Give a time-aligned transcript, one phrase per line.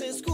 [0.00, 0.29] las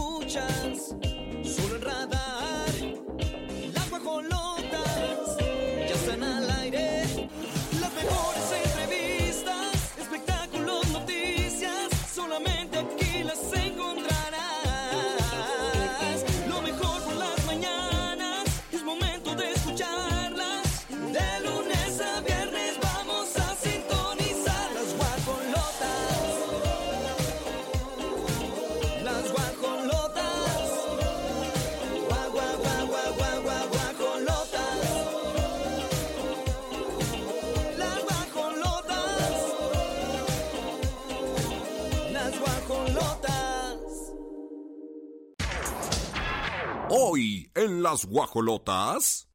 [47.67, 49.27] las guajolotas.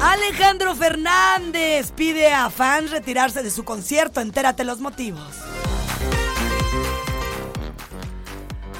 [0.00, 4.20] Alejandro Fernández pide a fans retirarse de su concierto.
[4.20, 5.34] Entérate los motivos.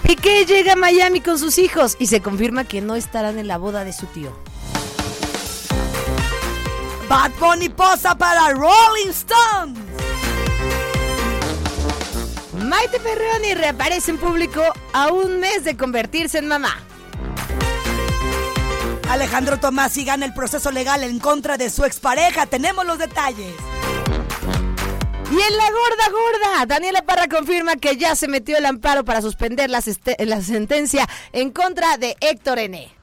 [0.03, 3.58] Piqué llega a Miami con sus hijos y se confirma que no estarán en la
[3.58, 4.31] boda de su tío.
[7.08, 9.86] Bad Bunny posa para Rolling Stones.
[12.57, 14.62] Maite Perroni reaparece en público
[14.93, 16.75] a un mes de convertirse en mamá.
[19.11, 22.47] Alejandro Tomás y gana el proceso legal en contra de su expareja.
[22.47, 23.55] Tenemos los detalles.
[25.31, 29.21] Y en la gorda gorda, Daniela Parra confirma que ya se metió el amparo para
[29.21, 29.83] suspender la,
[30.19, 32.95] la sentencia en contra de Héctor N.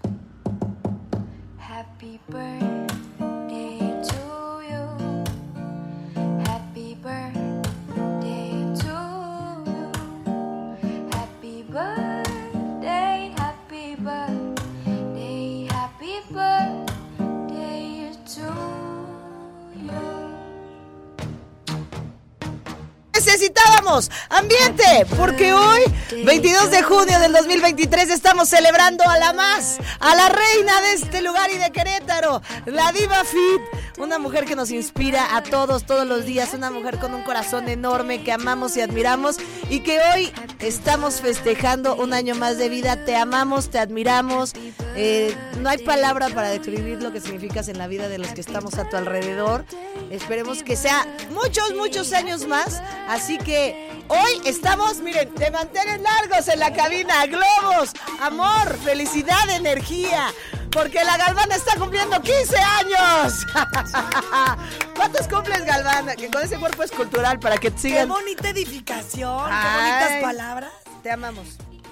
[23.43, 25.81] Necesitábamos ambiente, porque hoy,
[26.23, 31.21] 22 de junio del 2023, estamos celebrando a la más, a la reina de este
[31.21, 33.61] lugar y de Querétaro, la Diva Fit,
[33.97, 37.67] una mujer que nos inspira a todos, todos los días, una mujer con un corazón
[37.67, 39.35] enorme que amamos y admiramos
[39.69, 43.03] y que hoy estamos festejando un año más de vida.
[43.03, 44.53] Te amamos, te admiramos.
[44.95, 48.41] Eh, no hay palabra para describir lo que significas en la vida de los que
[48.41, 49.65] estamos a tu alrededor.
[50.11, 52.81] Esperemos que sea muchos, muchos años más.
[53.07, 57.25] Así que hoy estamos, miren, de mantener largos en la cabina.
[57.25, 60.27] Globos, amor, felicidad, energía.
[60.71, 63.45] Porque la Galvana está cumpliendo 15 años.
[64.95, 66.15] ¿Cuántos cumples, Galvana?
[66.15, 68.09] Que con ese cuerpo escultural para que te Qué sigan.
[68.09, 70.71] bonita edificación, qué bonitas palabras.
[71.03, 71.45] Te amamos.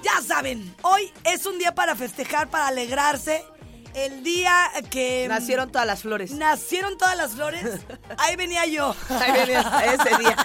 [0.04, 3.44] Ya saben, hoy es un día para festejar, para alegrarse.
[3.94, 6.32] El día que Nacieron todas las flores.
[6.32, 7.82] nacieron todas las flores.
[8.18, 8.96] Ahí venía yo.
[9.10, 10.38] Ahí venías ese día.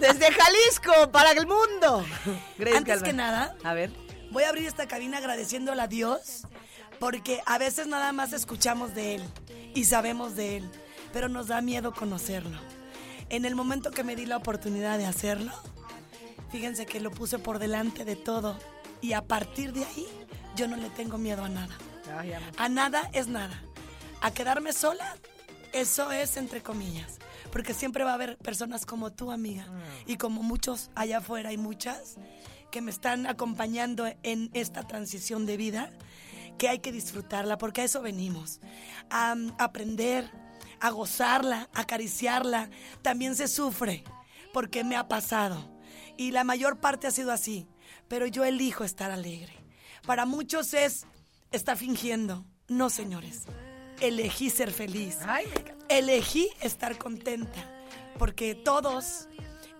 [0.00, 2.04] Desde Jalisco para el mundo.
[2.58, 3.92] Grace Antes que nada, A ver.
[4.32, 6.42] voy a abrir esta cabina agradeciéndole a Dios
[6.98, 9.24] porque a veces nada más escuchamos de Él
[9.74, 10.70] y sabemos de Él,
[11.12, 12.58] pero nos da miedo conocerlo.
[13.30, 15.52] En el momento que me di la oportunidad de hacerlo,
[16.54, 18.56] fíjense que lo puse por delante de todo
[19.00, 20.06] y a partir de ahí
[20.54, 21.76] yo no le tengo miedo a nada.
[22.56, 23.60] A nada es nada.
[24.20, 25.16] A quedarme sola,
[25.72, 27.18] eso es entre comillas.
[27.50, 29.66] Porque siempre va a haber personas como tú, amiga,
[30.06, 32.18] y como muchos allá afuera y muchas
[32.70, 35.90] que me están acompañando en esta transición de vida,
[36.56, 38.60] que hay que disfrutarla, porque a eso venimos.
[39.10, 40.30] A mm, aprender,
[40.78, 42.70] a gozarla, a acariciarla.
[43.02, 44.04] También se sufre,
[44.52, 45.73] porque me ha pasado.
[46.16, 47.66] Y la mayor parte ha sido así.
[48.08, 49.52] Pero yo elijo estar alegre.
[50.06, 51.06] Para muchos es
[51.50, 52.44] está fingiendo.
[52.68, 53.44] No, señores.
[54.00, 55.18] Elegí ser feliz.
[55.88, 57.70] Elegí estar contenta.
[58.18, 59.28] Porque todos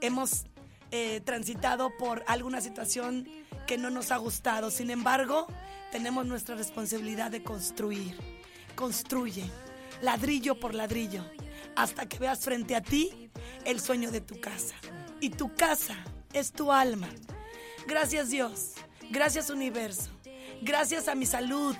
[0.00, 0.46] hemos
[0.90, 3.28] eh, transitado por alguna situación
[3.66, 4.70] que no nos ha gustado.
[4.70, 5.46] Sin embargo,
[5.90, 8.16] tenemos nuestra responsabilidad de construir.
[8.74, 9.44] Construye,
[10.02, 11.24] ladrillo por ladrillo,
[11.76, 13.30] hasta que veas frente a ti
[13.64, 14.74] el sueño de tu casa.
[15.20, 15.96] Y tu casa
[16.34, 17.08] es tu alma.
[17.86, 18.72] Gracias Dios,
[19.10, 20.10] gracias universo,
[20.62, 21.76] gracias a mi salud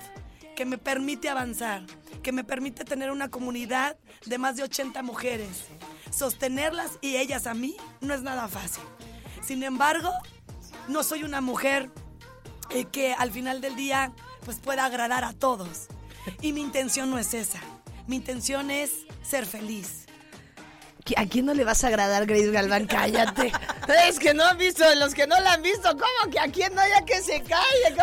[0.54, 1.84] que me permite avanzar,
[2.22, 5.64] que me permite tener una comunidad de más de 80 mujeres.
[6.10, 8.84] Sostenerlas y ellas a mí no es nada fácil.
[9.42, 10.10] Sin embargo,
[10.88, 11.90] no soy una mujer
[12.70, 14.12] eh, que al final del día
[14.44, 15.88] pues pueda agradar a todos.
[16.40, 17.60] Y mi intención no es esa.
[18.06, 20.03] Mi intención es ser feliz.
[21.16, 22.86] ¿A quién no le vas a agradar, Grace Galván?
[22.86, 23.52] Cállate.
[24.08, 26.74] Es que no han visto, los que no la han visto, ¿cómo que a quién
[26.74, 26.80] no?
[26.88, 27.94] Ya que se calle,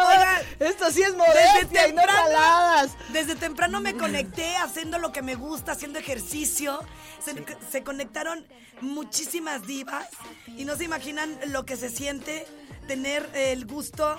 [0.60, 2.92] Esto sí es Desde modestia y no jaladas.
[3.10, 6.80] desde temprano me conecté haciendo lo que me gusta, haciendo ejercicio.
[7.26, 8.46] Se, se conectaron
[8.82, 10.08] muchísimas divas
[10.46, 12.46] y no se imaginan lo que se siente
[12.88, 14.16] tener el gusto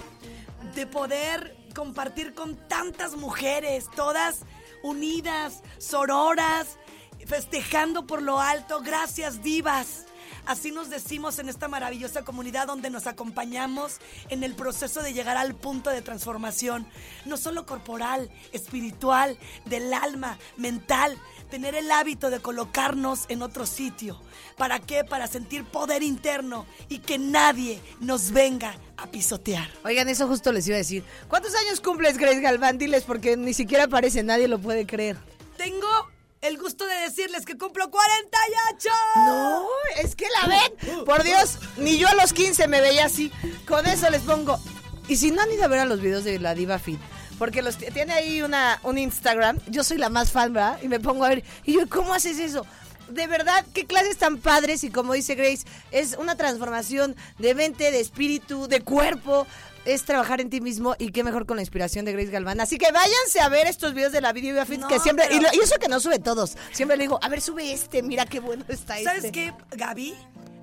[0.75, 4.41] de poder compartir con tantas mujeres, todas
[4.83, 6.79] unidas, sororas,
[7.27, 8.81] festejando por lo alto.
[8.81, 10.07] Gracias, divas.
[10.45, 13.99] Así nos decimos en esta maravillosa comunidad donde nos acompañamos
[14.29, 16.87] en el proceso de llegar al punto de transformación,
[17.27, 21.17] no solo corporal, espiritual, del alma, mental,
[21.49, 24.21] tener el hábito de colocarnos en otro sitio.
[24.57, 25.05] ¿Para qué?
[25.05, 29.71] Para sentir poder interno y que nadie nos venga a pisotear.
[29.85, 31.05] Oigan, eso justo les iba a decir.
[31.29, 32.79] ¿Cuántos años cumples, Grace Galván?
[32.79, 35.19] Diles, porque ni siquiera aparece, nadie lo puede creer.
[35.57, 36.12] Tengo
[36.43, 38.89] el gusto de decirles que cumplo 48.
[39.27, 39.65] No,
[40.03, 41.05] es que la ven.
[41.05, 43.33] Por Dios, ni yo a los 15 me veía así.
[43.67, 44.61] Con eso les pongo.
[45.09, 47.01] Y si no han ido a ver a los videos de la Diva Fit,
[47.39, 50.79] porque los tiene ahí una, un Instagram, yo soy la más fan, ¿verdad?
[50.83, 51.45] Y me pongo a ver.
[51.65, 52.67] Y yo, ¿cómo haces eso?
[53.13, 54.85] De verdad, qué clases tan padres.
[54.85, 59.47] Y como dice Grace, es una transformación de mente, de espíritu, de cuerpo.
[59.85, 62.61] Es trabajar en ti mismo y qué mejor con la inspiración de Grace Galván.
[62.61, 65.25] Así que váyanse a ver estos videos de la Video Fit No, que siempre.
[65.29, 66.57] pero- Y, lo- y eso que no sube todos.
[66.71, 69.09] Siempre le digo, a ver, sube este, mira qué bueno está este.
[69.13, 70.15] ¿Sabes qué, Gaby?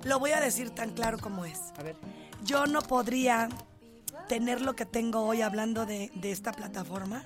[0.04, 1.58] Lo voy a decir tan claro como es.
[1.76, 1.96] A ver.
[2.44, 3.50] Yo no podría
[4.26, 7.22] tener lo que tengo hoy hablando de, de esta plataforma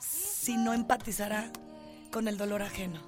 [0.00, 1.50] si no empatizara
[2.12, 3.00] con el dolor ajeno.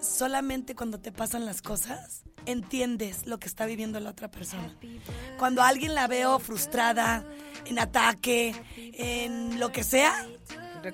[0.00, 4.74] Solamente cuando te pasan las cosas entiendes lo que está viviendo la otra persona.
[5.38, 7.24] Cuando a alguien la veo frustrada,
[7.66, 10.26] en ataque, en lo que sea,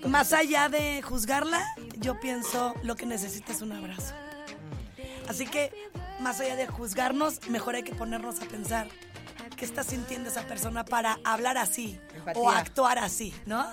[0.06, 1.64] más allá de juzgarla,
[1.98, 4.14] yo pienso lo que necesita es un abrazo.
[5.28, 5.72] Así que,
[6.20, 8.88] más allá de juzgarnos, mejor hay que ponernos a pensar
[9.56, 11.98] qué está sintiendo esa persona para hablar así
[12.34, 13.66] o actuar así, ¿no?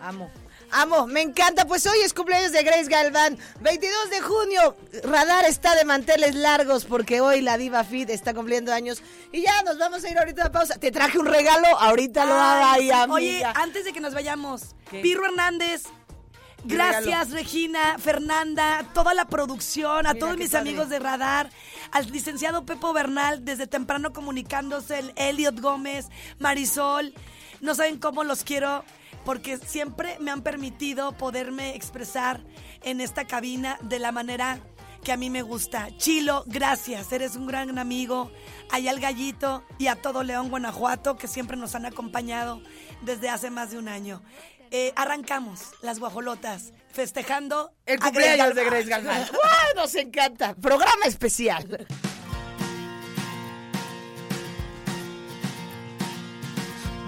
[0.00, 0.30] Amo.
[0.70, 1.66] Amo, me encanta.
[1.66, 3.38] Pues hoy es cumpleaños de Grace Galván.
[3.60, 4.76] 22 de junio.
[5.04, 9.02] Radar está de manteles largos porque hoy la Diva Fit está cumpliendo años.
[9.32, 10.74] Y ya nos vamos a ir ahorita a la pausa.
[10.78, 11.66] Te traje un regalo.
[11.78, 13.10] Ahorita lo haga Ay, ahí, sí.
[13.12, 13.52] Oye, amiga.
[13.62, 15.00] antes de que nos vayamos, ¿Qué?
[15.00, 15.84] Pirro Hernández.
[16.66, 20.70] ¿Qué Gracias, Regina, Fernanda, toda la producción, a Mira, todos mis padre.
[20.70, 21.50] amigos de Radar,
[21.92, 26.06] al licenciado Pepo Bernal, desde temprano comunicándose, el Elliot Gómez,
[26.38, 27.12] Marisol.
[27.60, 28.82] No saben cómo los quiero,
[29.24, 32.44] porque siempre me han permitido poderme expresar
[32.82, 34.60] en esta cabina de la manera
[35.04, 35.88] que a mí me gusta.
[35.98, 38.32] Chilo, gracias, eres un gran amigo.
[38.70, 42.62] Allá al Gallito y a todo León, Guanajuato, que siempre nos han acompañado
[43.02, 44.22] desde hace más de un año.
[44.70, 49.22] Eh, arrancamos las guajolotas, festejando El cumpleaños de Grace Galván.
[49.30, 50.54] ¡Uy, nos encanta!
[50.54, 51.86] Programa especial.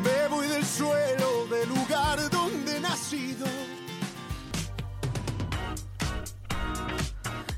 [0.05, 1.26] Me voy del suelo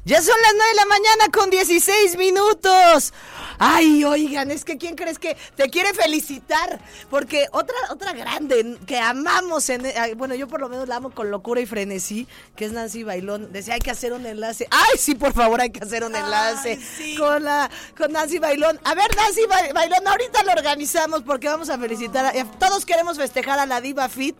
[0.09, 3.13] Ya son las 9 de la mañana con 16 minutos.
[3.59, 6.81] Ay, oigan, es que ¿quién crees que te quiere felicitar?
[7.11, 9.83] Porque otra otra grande que amamos, en,
[10.17, 12.27] bueno, yo por lo menos la amo con locura y frenesí,
[12.57, 13.53] que es Nancy Bailón.
[13.53, 14.67] Decía, hay que hacer un enlace.
[14.71, 17.15] Ay, sí, por favor, hay que hacer un Ay, enlace sí.
[17.17, 18.81] con la con Nancy Bailón.
[18.85, 22.25] A ver, Nancy Ba- Bailón, ahorita lo organizamos porque vamos a felicitar.
[22.25, 24.37] A, todos queremos festejar a la Diva Fit,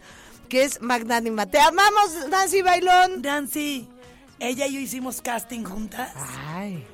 [0.49, 1.45] que es magnánima.
[1.45, 3.21] Te amamos, Nancy Bailón.
[3.21, 3.87] Nancy,
[4.41, 6.13] ella y yo hicimos casting juntas.
[6.49, 6.85] Ay.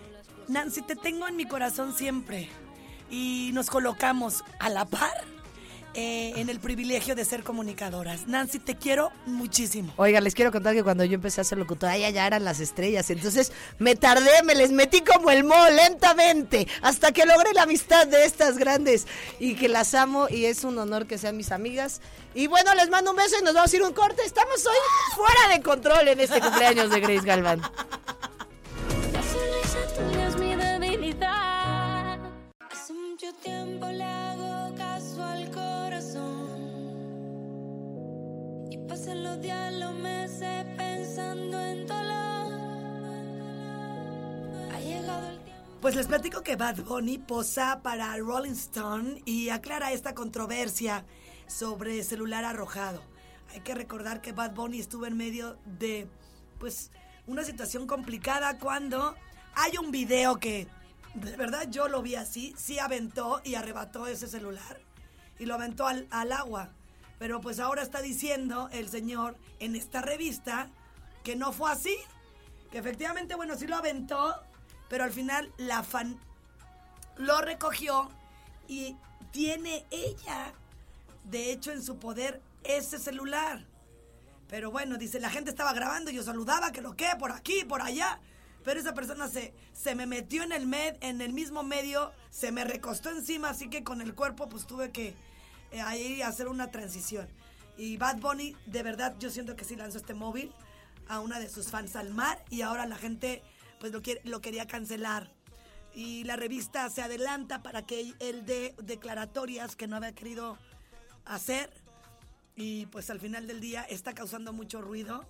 [0.48, 2.48] Nancy, te tengo en mi corazón siempre.
[3.10, 5.12] Y nos colocamos a la par
[5.94, 8.26] eh, en el privilegio de ser comunicadoras.
[8.26, 9.92] Nancy, te quiero muchísimo.
[9.96, 12.60] Oiga, les quiero contar que cuando yo empecé a ser locutora, ya, ya eran las
[12.60, 13.10] estrellas.
[13.10, 18.06] Entonces me tardé, me les metí como el mo lentamente, hasta que logré la amistad
[18.06, 19.06] de estas grandes
[19.38, 22.00] y que las amo y es un honor que sean mis amigas.
[22.34, 24.22] Y bueno, les mando un beso y nos vamos a ir un corte.
[24.24, 24.76] Estamos hoy
[25.14, 27.60] fuera de control en este cumpleaños de Grace Galván.
[29.12, 32.18] La sonrisa tuya es mi debilidad.
[32.70, 34.53] Hace mucho tiempo le hago
[38.94, 42.52] los días, los meses pensando en dolor.
[44.72, 45.40] Ha llegado el.
[45.80, 51.04] Pues les platico que Bad Bunny posa para Rolling Stone y aclara esta controversia
[51.48, 53.02] sobre celular arrojado.
[53.52, 56.06] Hay que recordar que Bad Bunny estuvo en medio de,
[56.60, 56.92] pues,
[57.26, 59.16] una situación complicada cuando
[59.56, 60.68] hay un video que,
[61.14, 64.80] de verdad, yo lo vi así, sí aventó y arrebató ese celular
[65.40, 66.70] y lo aventó al agua.
[67.18, 70.68] Pero pues ahora está diciendo el señor en esta revista
[71.22, 71.96] que no fue así,
[72.70, 74.34] que efectivamente, bueno, sí lo aventó,
[74.88, 76.18] Pero al final la fan
[77.16, 78.10] lo recogió
[78.68, 78.96] y
[79.30, 80.52] tiene ella,
[81.24, 83.64] de hecho, en su poder ese celular.
[84.48, 87.80] Pero bueno, dice, la gente estaba grabando, yo saludaba, que lo que, por aquí, por
[87.80, 88.20] allá.
[88.62, 92.52] Pero esa persona se, se me metió en el med, en el mismo medio, se
[92.52, 95.14] me recostó encima, así que con el cuerpo pues tuve que
[95.80, 97.28] ahí hacer una transición.
[97.76, 100.52] Y Bad Bunny, de verdad, yo siento que sí lanzó este móvil
[101.08, 103.42] a una de sus fans al mar y ahora la gente
[103.80, 105.30] pues lo, quiere, lo quería cancelar.
[105.92, 110.58] Y la revista se adelanta para que él dé declaratorias que no había querido
[111.24, 111.70] hacer
[112.56, 115.24] y pues al final del día está causando mucho ruido.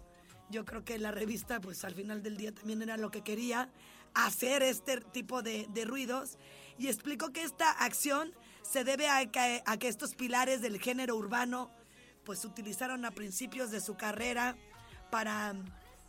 [0.51, 3.71] Yo creo que la revista pues al final del día también era lo que quería,
[4.15, 6.39] hacer este tipo de, de ruidos
[6.79, 8.33] y explicó que esta acción
[8.69, 11.71] se debe a que, a que estos pilares del género urbano
[12.25, 14.57] pues utilizaron a principios de su carrera
[15.11, 15.55] para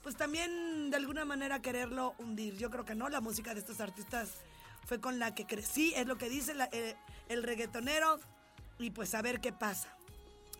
[0.02, 2.58] pues también de alguna manera quererlo hundir.
[2.58, 4.30] Yo creo que no, la música de estos artistas
[4.86, 6.96] fue con la que crecí, es lo que dice eh,
[7.28, 8.20] el reggaetonero
[8.78, 9.98] y pues a ver qué pasa.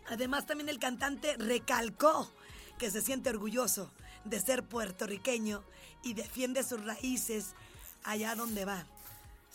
[0.08, 2.30] Además también el cantante recalcó
[2.78, 3.90] que se siente orgulloso
[4.24, 5.62] de ser puertorriqueño
[6.02, 7.54] y defiende sus raíces
[8.02, 8.84] allá donde va.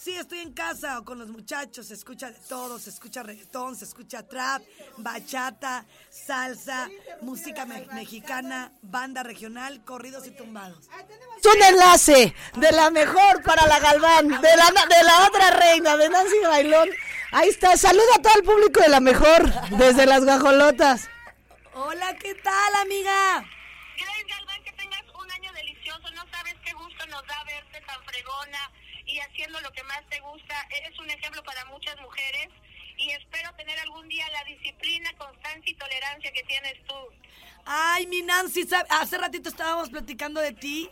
[0.03, 3.75] Sí, estoy en casa o con los muchachos, se escucha de todo, se escucha reggaetón,
[3.75, 4.63] se escucha trap,
[4.97, 6.89] bachata, salsa,
[7.21, 10.89] música me- mexicana, banda regional, corridos y tumbados.
[11.39, 15.95] Es un enlace de la mejor para la Galván, de la, de la otra reina,
[15.95, 16.89] de Nancy Bailón.
[17.31, 21.07] Ahí está, saluda a todo el público de la mejor, desde las guajolotas.
[21.75, 23.45] Hola, ¿qué tal, amiga?
[23.97, 26.09] Grace Galván, que tengas un año delicioso.
[26.15, 28.71] No sabes qué gusto nos da verte tan fregona
[29.11, 30.55] y haciendo lo que más te gusta.
[30.77, 32.47] Eres un ejemplo para muchas mujeres
[32.97, 36.95] y espero tener algún día la disciplina, constancia y tolerancia que tienes tú.
[37.65, 40.89] Ay, mi Nancy, ¿sab- hace ratito estábamos platicando de ti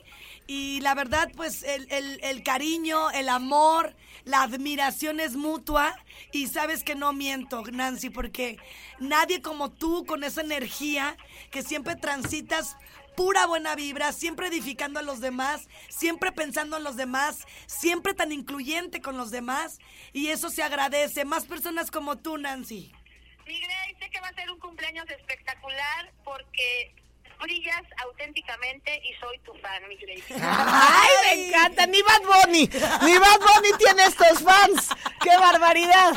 [0.47, 3.95] y la verdad, pues el, el- el cariño, el amor,
[4.25, 5.95] la admiración es mutua
[6.31, 8.57] y sabes que no miento, Nancy, porque
[8.99, 11.17] nadie como tú con esa energía
[11.51, 12.75] que siempre transitas
[13.19, 18.31] pura buena vibra, siempre edificando a los demás, siempre pensando en los demás, siempre tan
[18.31, 19.79] incluyente con los demás
[20.13, 21.25] y eso se agradece.
[21.25, 22.93] Más personas como tú, Nancy.
[23.45, 26.95] Mi Grace, sé que va a ser un cumpleaños espectacular porque
[27.41, 30.23] brillas auténticamente y soy tu fan, mi Grace.
[30.41, 31.87] ¡Ay, me encanta!
[31.87, 32.69] Ni Bad Bunny,
[33.03, 34.95] ni Bad Bunny tiene estos fans.
[35.21, 36.13] ¡Qué barbaridad!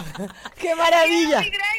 [0.56, 1.40] ¡Qué maravilla!
[1.40, 1.71] Mi Grace.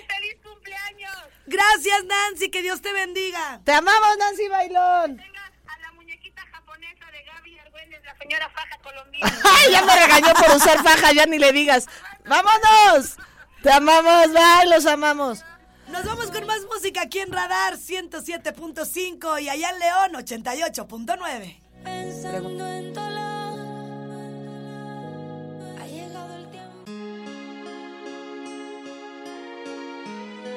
[1.53, 3.61] Gracias, Nancy, que Dios te bendiga.
[3.63, 5.17] Te amamos, Nancy Bailón.
[5.17, 9.41] Tenga a la muñequita japonesa de Gaby Argüelles, la señora faja colombiana.
[9.59, 11.13] ¡Ay, ya me regañó por usar faja!
[11.13, 11.87] Ya ni le digas.
[12.25, 13.17] ¡Vámonos!
[13.61, 15.45] Te amamos, bye, los amamos.
[15.89, 23.02] Nos vamos con más música aquí en Radar 107.5 y allá en León 88.9.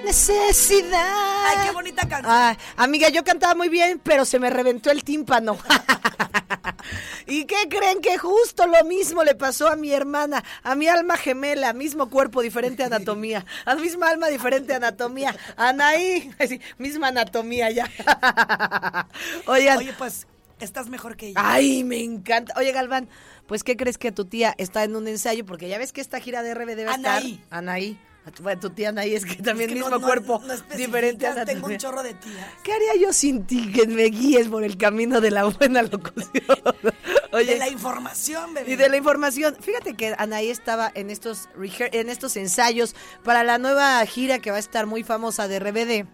[0.06, 1.46] Necesidad.
[1.48, 2.56] Ay, qué bonita canción.
[2.76, 5.58] Amiga, yo cantaba muy bien, pero se me reventó el tímpano.
[7.26, 11.16] ¿Y qué creen que justo lo mismo le pasó a mi hermana, a mi alma
[11.16, 17.70] gemela, mismo cuerpo, diferente anatomía, a la misma alma, diferente anatomía, Anaí, sí, misma anatomía
[17.72, 17.90] ya.
[19.46, 20.28] Oigan, Oye, pues
[20.60, 21.40] estás mejor que ella.
[21.42, 22.54] ay, me encanta.
[22.56, 23.08] Oye, Galván,
[23.48, 25.44] pues ¿qué crees que tu tía está en un ensayo?
[25.44, 27.16] Porque ya ves que esta gira de RBD va a estar.
[27.16, 27.44] Anaí.
[27.50, 27.98] Anaí.
[28.42, 31.54] Bueno, tu tía Anaí es que también Es que mismo no- cuerpo, no diferente anatomía.
[31.54, 32.46] Tengo un chorro de tías.
[32.62, 36.30] ¿Qué haría yo sin ti que me guíes por el camino de la buena locución?
[37.32, 38.72] Oye, De la información, bebé.
[38.72, 39.56] y de la información.
[39.60, 44.56] Fíjate que Anaí estaba en estos en estos ensayos para la nueva gira que va
[44.56, 46.06] a estar muy famosa de RBD.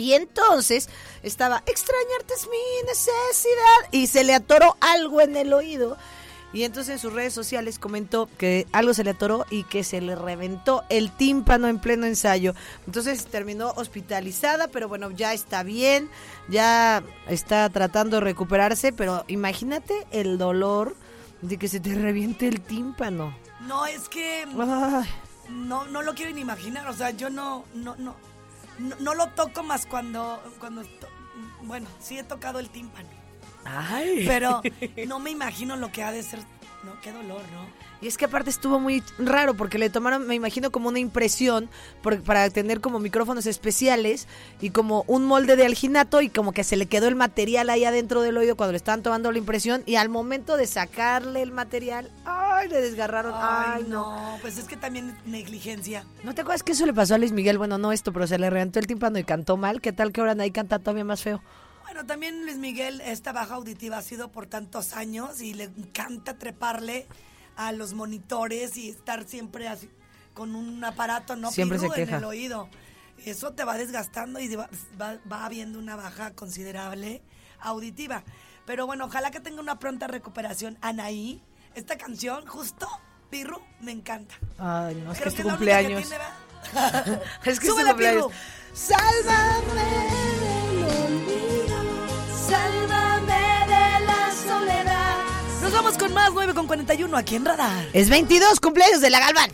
[0.00, 0.88] Y entonces
[1.24, 3.88] estaba, extrañarte es mi necesidad.
[3.90, 5.96] Y se le atoró algo en el oído.
[6.52, 10.00] Y entonces en sus redes sociales comentó que algo se le atoró y que se
[10.00, 12.54] le reventó el tímpano en pleno ensayo.
[12.86, 16.08] Entonces terminó hospitalizada, pero bueno, ya está bien,
[16.48, 20.96] ya está tratando de recuperarse, pero imagínate el dolor
[21.42, 23.36] de que se te reviente el tímpano.
[23.60, 25.08] No, es que Ay,
[25.50, 26.88] no, no lo quiero ni imaginar.
[26.88, 28.14] O sea, yo no, no, no,
[28.78, 30.82] no, no lo toco más cuando, cuando,
[31.62, 33.17] bueno, sí he tocado el tímpano.
[33.68, 34.24] Ay.
[34.26, 34.62] Pero
[35.06, 36.40] no me imagino lo que ha de ser.
[36.84, 37.66] No, qué dolor, ¿no?
[38.00, 41.68] Y es que aparte estuvo muy raro porque le tomaron, me imagino, como una impresión
[42.00, 44.28] por- para tener como micrófonos especiales
[44.60, 47.84] y como un molde de alginato y como que se le quedó el material ahí
[47.84, 51.50] adentro del oído cuando le estaban tomando la impresión y al momento de sacarle el
[51.50, 52.68] material, ¡ay!
[52.68, 53.32] Le desgarraron.
[53.36, 54.14] ¡Ay, no!
[54.14, 54.38] no!
[54.40, 56.04] Pues es que también negligencia.
[56.22, 57.58] ¿No te acuerdas que eso le pasó a Luis Miguel?
[57.58, 59.80] Bueno, no esto, pero se le reventó el tímpano y cantó mal.
[59.80, 61.42] ¿Qué tal que ahora ahí canta todavía más feo?
[61.88, 66.38] Bueno, también Luis Miguel, esta baja auditiva ha sido por tantos años y le encanta
[66.38, 67.06] treparle
[67.56, 69.90] a los monitores y estar siempre así
[70.34, 72.18] con un aparato no Siempre se Pirú, en queja.
[72.18, 72.68] el oído.
[73.24, 74.68] Eso te va desgastando y va,
[75.00, 77.22] va- va habiendo una baja considerable
[77.58, 78.22] auditiva.
[78.66, 80.78] Pero bueno, ojalá que tenga una pronta recuperación.
[80.82, 81.42] Anaí,
[81.74, 82.86] esta canción, justo,
[83.30, 84.34] Pirru, me encanta.
[84.58, 86.02] Ay, no, es que Creo es tu es que cumpleaños.
[87.44, 88.26] Es que es tu cumpleaños.
[88.26, 88.30] Pirru.
[88.74, 90.27] Sálvame.
[92.48, 95.16] Sálvame de la soledad.
[95.62, 97.86] Nos vamos con más 9 con 41 aquí en Radar.
[97.92, 99.50] Es 22 cumpleaños de la Galván.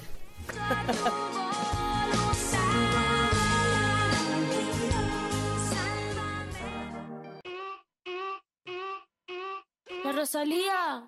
[10.04, 11.06] La Rosalía.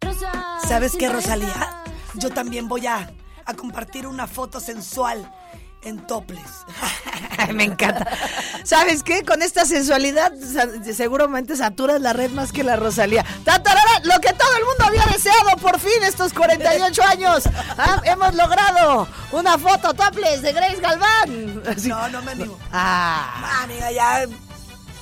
[0.00, 1.08] Rosa, ¿Sabes qué.
[1.08, 1.84] Rosalía?
[2.14, 3.10] Yo también voy a,
[3.44, 5.32] a compartir una foto sensual
[5.82, 6.64] en topless.
[7.52, 8.06] Me encanta.
[8.64, 9.24] ¿Sabes qué?
[9.24, 10.32] Con esta sensualidad
[10.94, 13.24] seguramente saturas la red más que la Rosalía.
[13.44, 14.00] ¡Tatarara!
[14.04, 17.48] Lo que todo el mundo había deseado por fin estos 48 años.
[17.76, 21.62] Ah, hemos logrado una foto topless de Grace Galván.
[21.86, 22.58] No, no me animo.
[22.72, 23.62] Ah.
[23.64, 24.26] Amiga, ya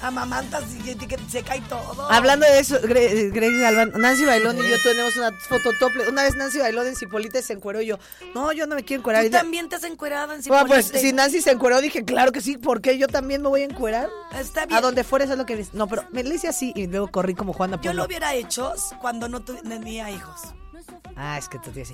[0.02, 2.10] amamantas y que, se cae todo.
[2.10, 6.08] Hablando de eso, Gre- Grace Galván, Nancy Bailón y yo tenemos una foto topless.
[6.08, 7.98] Una vez Nancy Bailón en Cipolite se encueró y yo,
[8.34, 9.24] no, yo no me quiero encuerar.
[9.24, 11.08] ¿Tú también te has encuerado en Bueno, pues Cipolite?
[11.08, 13.64] si Nancy se encueró, dije, claro que sí, ¿por qué yo también me voy a
[13.64, 14.08] encuerar?
[14.38, 14.78] Está bien.
[14.78, 15.66] A donde fuera, eso es lo que.
[15.72, 17.94] No, pero me le hice así y luego corrí como Juana Yo Polo.
[17.94, 20.40] lo hubiera hecho cuando no tenía hijos.
[21.16, 21.92] Ah, es que tú tienes.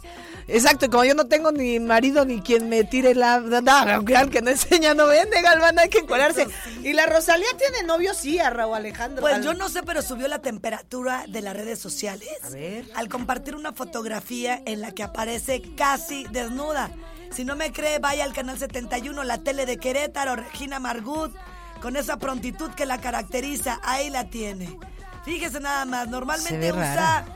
[0.48, 3.40] Exacto, como yo no tengo ni marido ni quien me tire la.
[3.40, 6.46] No, aunque al que no enseña no vende, Galván, hay que encuadrarse.
[6.82, 9.22] Y la Rosalía tiene novio, sí, a Raúl Alejandro.
[9.22, 12.28] Pues yo no sé, pero subió la temperatura de las redes sociales.
[12.42, 12.84] A ver.
[12.94, 16.90] Al compartir una fotografía en la que aparece casi desnuda.
[17.30, 21.34] Si no me cree, vaya al canal 71, la tele de Querétaro, Regina Margut,
[21.80, 23.80] con esa prontitud que la caracteriza.
[23.82, 24.78] Ahí la tiene.
[25.24, 27.26] Fíjese nada más, normalmente usa rara.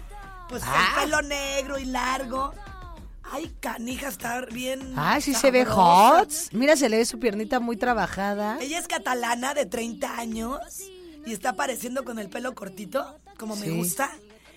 [0.48, 0.96] Pues Ah.
[0.98, 2.52] el pelo negro y largo.
[3.30, 4.94] Ay, canija, está bien.
[4.96, 6.30] Ay, sí se ve hot.
[6.52, 8.56] Mira, se le ve su piernita muy trabajada.
[8.60, 10.58] Ella es catalana de 30 años
[11.26, 14.10] y está apareciendo con el pelo cortito, como me gusta.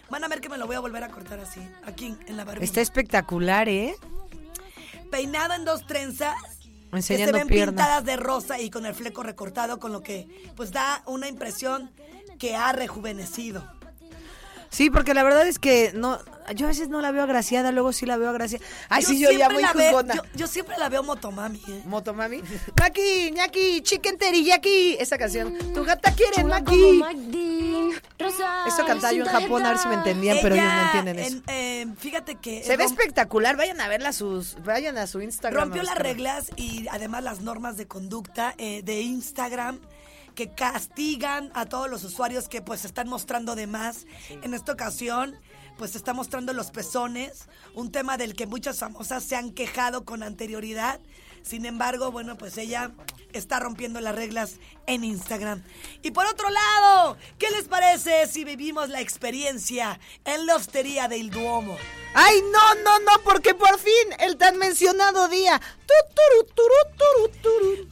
[0.10, 2.46] Van a ver que me lo voy a volver a cortar así, aquí en la
[2.46, 2.64] barbilla.
[2.66, 3.94] Está espectacular, ¿eh?
[5.10, 6.36] Peinada en dos trenzas.
[6.94, 7.72] Enseñando que se ven pierna.
[7.72, 11.92] pintadas de rosa y con el fleco recortado, con lo que pues da una impresión
[12.38, 13.66] que ha rejuvenecido.
[14.72, 16.18] Sí, porque la verdad es que no,
[16.56, 18.64] yo a veces no la veo agraciada, luego sí la veo agraciada.
[18.88, 21.82] Ay, sí, yo ya muy veo- yo, yo siempre la veo motomami, ¿eh?
[21.86, 22.42] Motomami.
[22.80, 24.96] Maki, ñaki, chicken teriyaki.
[24.98, 25.58] Esa canción.
[25.74, 27.02] Tu gata quiere, Chula Maki.
[28.68, 31.36] Esto cantaba yo en Japón, a ver si me entendían, pero ellos no entienden eso.
[31.36, 35.64] en- eh, fíjate que Se ve espectacular, vayan a verla sus, vayan a su Instagram.
[35.64, 39.80] rompió las reglas y además las normas de conducta eh, de Instagram
[40.36, 44.06] que castigan a todos los usuarios que pues están mostrando de más.
[44.42, 45.36] En esta ocasión
[45.78, 50.22] pues está mostrando los pezones, un tema del que muchas famosas se han quejado con
[50.22, 51.00] anterioridad.
[51.44, 52.92] Sin embargo, bueno, pues ella
[53.34, 54.56] está rompiendo las reglas
[54.88, 55.64] en Instagram.
[56.02, 61.30] Y por otro lado, ¿qué les parece si vivimos la experiencia en la hostería del
[61.30, 61.78] Duomo?
[62.14, 65.62] Ay, no, no, no, porque por fin el tan mencionado día.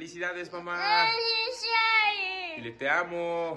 [0.00, 0.78] felicidades, mamá.
[2.56, 3.54] Dile, te amo.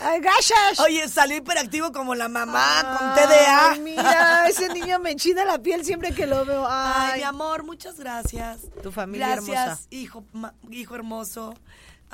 [0.00, 0.78] Ay, gachas.
[0.80, 3.74] Oye, salió hiperactivo como la mamá con Ay, TDA.
[3.82, 6.64] Mira, ese niño me enchina la piel siempre que lo veo.
[6.68, 8.60] Ay, Ay, mi amor, muchas gracias.
[8.82, 9.86] Tu familia gracias, hermosa.
[9.90, 10.24] hijo,
[10.70, 11.54] hijo hermoso.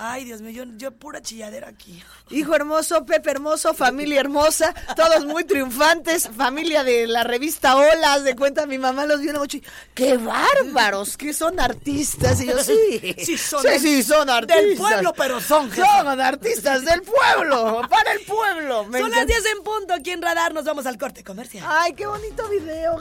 [0.00, 2.00] Ay, Dios mío, yo, yo pura chilladera aquí.
[2.30, 8.37] Hijo hermoso, Pepe hermoso, familia hermosa, todos muy triunfantes, familia de la revista Olas, de
[8.37, 11.16] cuenta mi mamá los vio mucho y ¡qué bárbaros!
[11.16, 12.40] que son artistas!
[12.40, 14.64] Y yo, sí, Sí, son sí, sí, son artistas.
[14.64, 16.02] del pueblo, pero son, jefa.
[16.04, 18.84] Son artistas del pueblo, para el pueblo.
[18.84, 19.40] Me Son las encanta.
[19.42, 21.64] 10 en punto aquí en Radar, nos vamos al corte comercial.
[21.68, 23.00] ¡Ay, qué bonito video!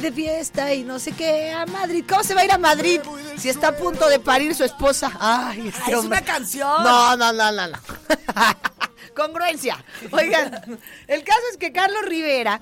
[0.00, 2.04] De fiesta y no sé qué, a Madrid.
[2.08, 3.00] ¿Cómo se va a ir a Madrid
[3.36, 5.12] si está a punto de parir su esposa?
[5.18, 6.18] Ay, este Ay, es hombre.
[6.18, 6.82] una canción.
[6.82, 7.78] No, no, no, no, no.
[9.14, 9.82] Congruencia.
[10.12, 12.60] Oigan, el caso es que Carlos Rivera,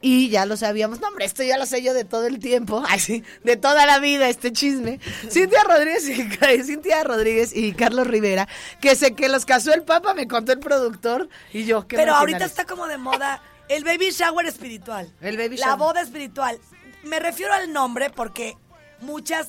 [0.00, 2.82] y ya lo sabíamos, no, hombre, esto ya lo sé yo de todo el tiempo,
[2.88, 5.00] ay, sí, de toda la vida, este chisme.
[5.28, 8.46] Cintia Rodríguez y, Cintia Rodríguez y Carlos Rivera,
[8.80, 12.14] que sé que los casó el Papa, me contó el productor, y yo, qué Pero
[12.14, 15.10] ahorita está como de moda el baby shower espiritual.
[15.20, 15.78] El baby La shower.
[15.78, 16.58] boda espiritual.
[17.04, 18.56] Me refiero al nombre porque
[19.00, 19.48] muchas,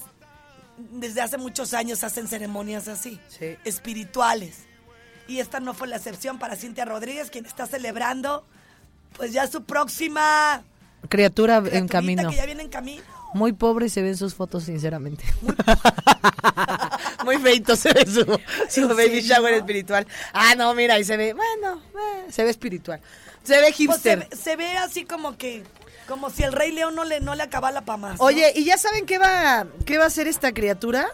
[0.77, 3.19] desde hace muchos años, hacen ceremonias así.
[3.27, 3.57] Sí.
[3.65, 4.65] Espirituales.
[5.27, 8.45] Y esta no fue la excepción para Cintia Rodríguez, quien está celebrando,
[9.17, 10.63] pues ya su próxima
[11.09, 12.29] Criatura en camino.
[12.29, 13.03] que ya viene en camino.
[13.33, 15.23] Muy pobre se ven sus fotos, sinceramente.
[17.23, 18.25] Muy feito se ve su,
[18.69, 20.05] su ¿En baby shower espiritual.
[20.33, 22.99] Ah, no, mira, ahí se ve, bueno, eh, se ve espiritual.
[23.43, 24.19] Se ve Pues se, hipster.
[24.29, 25.63] ve- se ve así como que,
[26.07, 28.19] como si el Rey León no le, no le acabara para más.
[28.19, 28.25] ¿no?
[28.25, 31.07] Oye, ¿y ya saben qué va, qué va a hacer esta criatura?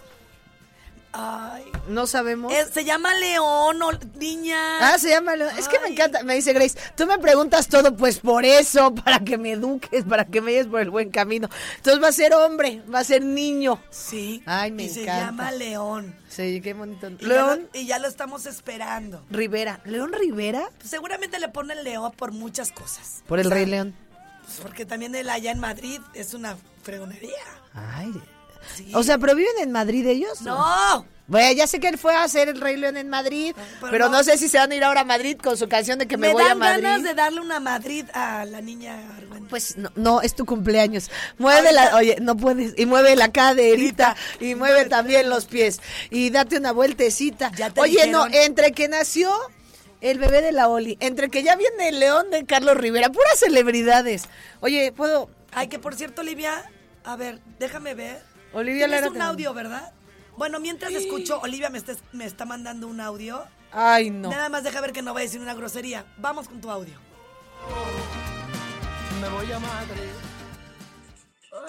[1.20, 2.54] Ay, No sabemos.
[2.54, 4.58] eh, se llama León o niña.
[4.94, 5.52] Ah, se llama León.
[5.58, 9.20] Es que me encanta, me dice Grace, tú me preguntas todo, pues por eso, para
[9.22, 11.50] que me eduques, para que me lleves por el buen camino.
[11.78, 13.82] Entonces va a ser hombre, va a ser niño.
[13.90, 14.44] Sí.
[14.46, 15.26] Ay, me y se encanta.
[15.26, 16.16] llama León.
[16.30, 17.10] Sí, qué bonito.
[17.10, 19.24] Y León Ya lo, y ya lo estamos esperando.
[19.32, 19.80] Rivera.
[19.86, 20.70] ¿León Rivera?
[20.78, 23.24] Pues seguramente le ponen León por muchas cosas.
[23.28, 23.96] Por el O sea, Rey León.
[24.46, 27.32] pues porque también él allá en Madrid es una fregonería.
[27.74, 28.14] Ay.
[28.76, 28.92] Sí.
[28.94, 30.42] O sea, ¿pero viven en Madrid ellos?
[30.42, 31.06] no.
[31.30, 34.06] Bueno, ya sé que él fue a hacer el Rey León en Madrid, pero, pero
[34.06, 34.20] no.
[34.20, 34.24] no.
[34.24, 36.28] sé si se van a ir ahora a Madrid con su canción de que me,
[36.28, 36.84] Me, voy a dan Madrid.
[36.84, 39.46] ganas de darle una Madrid a la niña Argüen.
[39.48, 41.12] Pues no, no, es tu cumpleaños.
[41.38, 45.82] Mueve la, Ahorita- oye, no puedes, y mueve la caderita, y mueve también los pies,
[46.12, 47.52] y date una vueltecita.
[47.58, 49.30] Ya te Oye, no, entre que nació
[50.00, 53.38] el bebé de la Oli, entre que ya viene el león de Carlos Rivera, puras
[53.38, 54.30] celebridades.
[54.62, 55.30] Oye, ¿puedo?
[55.52, 56.72] Ay, que por cierto, Olivia,
[57.04, 58.22] a ver, déjame ver.
[58.54, 59.32] Olivia Lara un te manda.
[59.34, 59.92] audio, ¿verdad?
[60.38, 63.44] Bueno, mientras escucho, Olivia me está, me está mandando un audio.
[63.72, 64.30] Ay, no.
[64.30, 66.06] Nada más deja ver que no va a decir una grosería.
[66.18, 66.94] Vamos con tu audio.
[69.22, 70.12] Me voy a Madrid.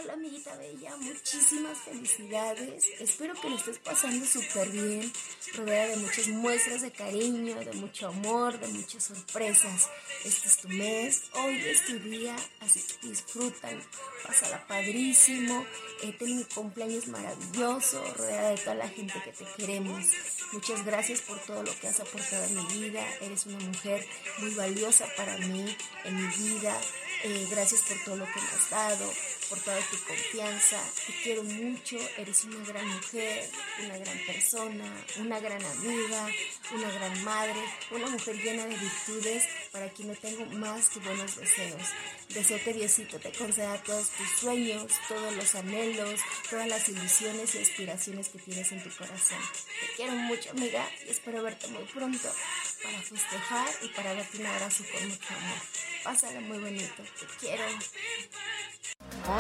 [0.00, 2.84] Hola amiguita bella, muchísimas felicidades.
[3.00, 5.12] Espero que lo estés pasando súper bien,
[5.56, 9.90] rodeada de muchas muestras de cariño, de mucho amor, de muchas sorpresas.
[10.24, 13.82] Este es tu mes, hoy es tu día, así que disfrutan,
[14.24, 15.66] pásala padrísimo.
[16.02, 20.06] Eh, ten un cumpleaños maravilloso, rodeada de toda la gente que te queremos.
[20.52, 23.04] Muchas gracias por todo lo que has aportado en mi vida.
[23.20, 24.06] Eres una mujer
[24.38, 26.80] muy valiosa para mí, en mi vida.
[27.24, 29.12] Eh, gracias por todo lo que me has dado,
[29.48, 30.80] por toda tu confianza.
[31.06, 33.50] Te quiero mucho, eres una gran mujer,
[33.84, 36.28] una gran persona, una gran amiga,
[36.74, 41.37] una gran madre, una mujer llena de virtudes para quien no tengo más que buenos
[41.37, 41.82] deseos.
[42.28, 47.58] Deseo que Diosito te conceda todos tus sueños, todos los anhelos, todas las ilusiones y
[47.58, 49.38] aspiraciones que tienes en tu corazón.
[49.80, 52.28] Te quiero mucho, amiga, y espero verte muy pronto
[52.82, 55.58] para festejar y para darte un abrazo con mucho amor.
[56.04, 57.64] Pásala muy bonito, te quiero.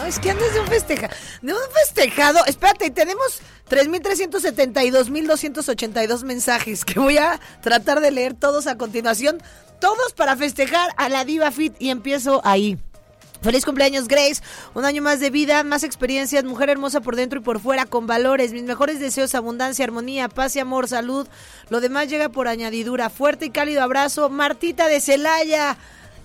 [0.06, 1.10] Es que andas de un festeja,
[1.42, 2.44] de un festejado.
[2.46, 9.42] Espérate, tenemos 3.372.282 mensajes que voy a tratar de leer todos a continuación.
[9.80, 12.78] Todos para festejar a la Diva Fit y empiezo ahí.
[13.42, 14.42] Feliz cumpleaños, Grace.
[14.74, 18.06] Un año más de vida, más experiencias, mujer hermosa por dentro y por fuera, con
[18.06, 18.52] valores.
[18.52, 21.28] Mis mejores deseos, abundancia, armonía, paz y amor, salud.
[21.68, 23.10] Lo demás llega por añadidura.
[23.10, 24.30] Fuerte y cálido abrazo.
[24.30, 25.76] Martita de Celaya.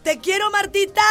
[0.04, 1.02] ¡Te quiero, Martita!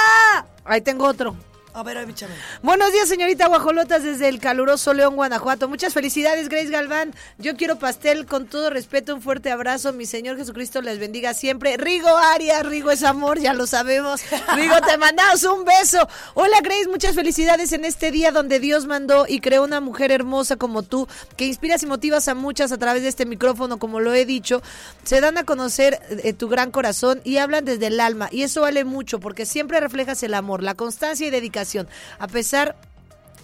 [0.64, 1.36] Ahí tengo otro.
[1.74, 2.34] A ver, échame.
[2.62, 5.70] Buenos días, señorita Guajolotas, desde el caluroso León, Guanajuato.
[5.70, 7.14] Muchas felicidades, Grace Galván.
[7.38, 9.94] Yo quiero pastel, con todo respeto, un fuerte abrazo.
[9.94, 11.78] Mi Señor Jesucristo les bendiga siempre.
[11.78, 14.20] Rigo Arias, Rigo es amor, ya lo sabemos.
[14.54, 16.06] Rigo, te mandamos un beso.
[16.34, 20.56] Hola, Grace, muchas felicidades en este día donde Dios mandó y creó una mujer hermosa
[20.56, 21.08] como tú,
[21.38, 24.60] que inspiras y motivas a muchas a través de este micrófono, como lo he dicho.
[25.04, 28.28] Se dan a conocer eh, tu gran corazón y hablan desde el alma.
[28.30, 31.61] Y eso vale mucho porque siempre reflejas el amor, la constancia y dedicación.
[32.18, 32.76] A pesar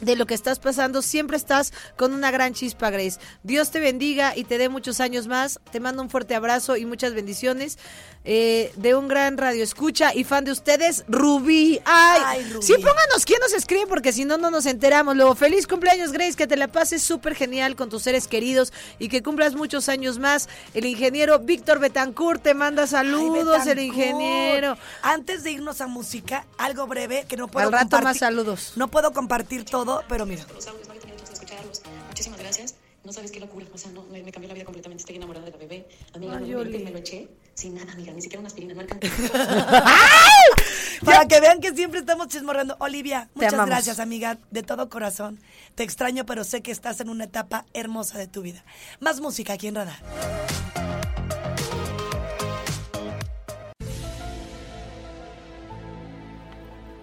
[0.01, 3.19] de lo que estás pasando, siempre estás con una gran chispa, Grace.
[3.43, 5.61] Dios te bendiga y te dé muchos años más.
[5.73, 7.79] Te mando un fuerte abrazo y muchas bendiciones
[8.25, 11.81] eh, de un gran radio escucha y fan de ustedes, Rubí.
[11.85, 12.67] Ay, Ay, Rubí.
[12.67, 15.17] sí, pónganos quién nos escribe porque si no, no nos enteramos.
[15.17, 19.09] Luego, feliz cumpleaños, Grace, que te la pases súper genial con tus seres queridos y
[19.09, 20.49] que cumplas muchos años más.
[20.75, 24.77] El ingeniero Víctor Betancourt te manda saludos, el ingeniero.
[25.03, 28.05] Antes de irnos a música, algo breve que no puedo Al rato compartir.
[28.05, 28.73] más saludos.
[28.77, 30.45] No puedo compartir todo, pero mira.
[30.55, 31.83] Los audios, no había tenido chance de escucharlos.
[32.09, 32.75] Muchísimas gracias.
[33.05, 33.67] No sabes qué locura.
[33.73, 35.03] O sea, no, me, me cambió la vida completamente.
[35.03, 35.89] Estoy enamorada de la bebé.
[36.15, 38.13] Amiga, Ay, no, me lo eché sin nada, amiga.
[38.13, 38.75] Ni siquiera una aspirina.
[38.75, 39.09] No alcanza.
[41.05, 42.77] Para que vean que siempre estamos chismorreando.
[42.81, 45.41] Olivia, muchas gracias, amiga, de todo corazón.
[45.75, 48.65] Te extraño, pero sé que estás en una etapa hermosa de tu vida.
[49.01, 49.99] Más música aquí en Radar.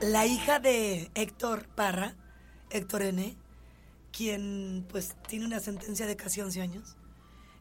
[0.02, 2.16] La hija de Héctor Parra,
[2.76, 3.36] Héctor N.,
[4.12, 6.96] quien pues tiene una sentencia de casi 11 años,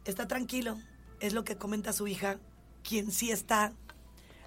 [0.05, 0.79] está tranquilo,
[1.21, 2.39] es lo que comenta su hija,
[2.83, 3.73] quien sí está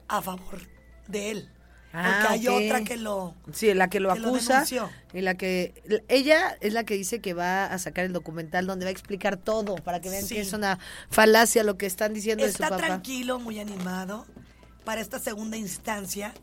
[0.07, 0.59] a favor
[1.07, 1.49] de él.
[1.93, 3.33] Ah, porque hay otra que lo...
[3.53, 4.65] Sí, la que lo que acusa.
[5.13, 5.73] y la que.
[6.09, 9.37] Ella es la que dice que va a sacar el documental donde va a explicar
[9.37, 10.35] todo para que vean Sí.
[10.35, 12.85] que es una falacia lo que están diciendo de su Está papá.
[12.85, 14.27] tranquilo, muy animado
[14.83, 16.33] para esta segunda instancia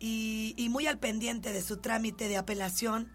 [0.00, 3.12] y, y muy al pendiente de su trámite de apelación,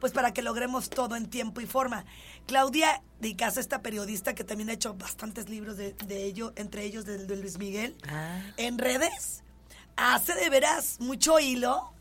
[0.00, 2.04] pues para que logremos todo en tiempo y forma.
[2.46, 6.84] Claudia de Icaza, esta periodista que también ha hecho bastantes libros de, de ello, entre
[6.84, 8.40] ellos del de Luis Miguel, Ah.
[8.56, 9.42] en redes,
[9.96, 11.92] hace de veras mucho hilo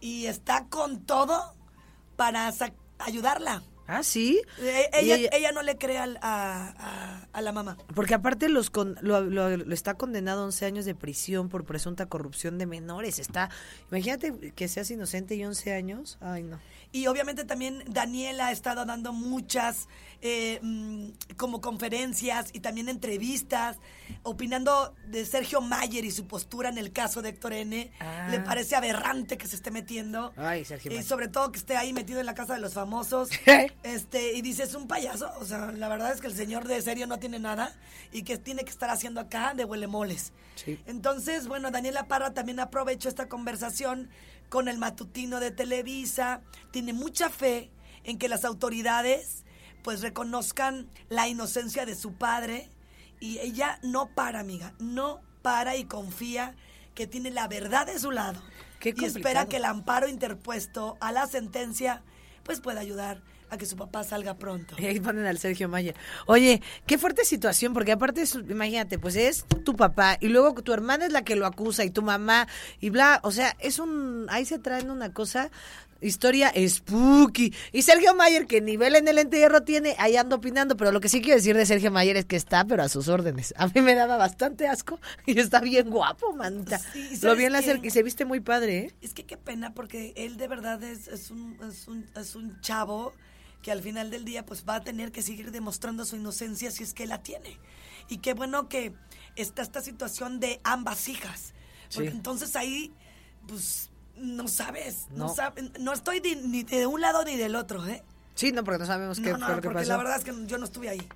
[0.00, 1.54] y está con todo
[2.16, 2.52] para
[2.98, 3.62] ayudarla.
[3.88, 4.40] Ah, sí.
[4.60, 7.76] Eh, Ella, ella no le cree al- a, a- a la mamá.
[7.94, 11.64] Porque aparte los con, lo, lo- lo está condenado a 11 años de prisión por
[11.66, 13.18] presunta corrupción de menores.
[13.18, 13.50] Está,
[13.90, 16.16] imagínate que seas inocente y 11 años.
[16.20, 16.60] Ay, no.
[16.92, 19.88] Y obviamente también Daniela ha estado dando muchas
[20.20, 23.78] eh, mm, como conferencias y también entrevistas,
[24.22, 27.90] opinando de Sergio Mayer y su postura en el caso de Héctor N.
[27.98, 28.28] Ah.
[28.30, 30.32] Le parece aberrante que se esté metiendo.
[30.36, 33.30] Ay, Sergio Y sobre todo que esté ahí metido en la casa de los famosos.
[33.82, 35.32] este Y dice, es un payaso.
[35.40, 37.74] O sea, la verdad es que el señor de serio no tiene nada
[38.12, 40.32] y que tiene que estar haciendo acá de huelemoles.
[40.54, 40.78] Sí.
[40.86, 44.10] Entonces, bueno, Daniela Parra también aprovechó esta conversación
[44.52, 46.42] con el matutino de Televisa.
[46.72, 47.70] Tiene mucha fe
[48.04, 49.46] en que las autoridades
[49.82, 52.68] pues reconozcan la inocencia de su padre
[53.18, 56.54] y ella no para, amiga, no para y confía
[56.94, 58.42] que tiene la verdad de su lado.
[58.78, 62.02] Qué y espera que el amparo interpuesto a la sentencia
[62.42, 64.74] pues pueda ayudar a que su papá salga pronto.
[64.80, 65.94] Y ahí ponen al Sergio Mayer.
[66.26, 70.72] Oye, qué fuerte situación, porque aparte, es- imagínate, pues es tu papá y luego tu
[70.72, 72.48] hermana es la que lo acusa y tu mamá
[72.80, 75.50] y bla, o sea, es un, ahí se traen una cosa,
[76.00, 77.54] historia spooky.
[77.72, 81.08] Y Sergio Mayer, que nivel en el entierro tiene, ahí ando opinando, pero lo que
[81.08, 83.54] sí quiero decir de Sergio Mayer es que está, pero a sus órdenes.
[83.56, 86.78] A mí me daba bastante asco y está bien guapo, manita.
[86.78, 87.74] Sí, lo ¿sabes vi en la qué?
[87.74, 88.94] cer- y se viste muy padre, ¿eh?
[89.00, 92.60] Es que qué pena porque él de verdad es, es un, es, un, es un
[92.62, 93.12] chavo
[93.62, 96.82] que al final del día pues va a tener que seguir demostrando su inocencia si
[96.82, 97.58] es que la tiene.
[98.08, 98.92] Y qué bueno que
[99.36, 101.54] está esta situación de ambas hijas.
[101.94, 102.16] Porque Sí.
[102.16, 102.92] entonces ahí
[103.46, 105.34] pues no sabes, no, No.
[105.34, 108.02] sabes, no estoy de- ni de un lado ni del otro, ¿eh?
[108.34, 109.88] Sí, no, porque no sabemos qué No, no, fue lo que porque pasó.
[109.90, 111.08] la verdad es que yo no estuve ahí.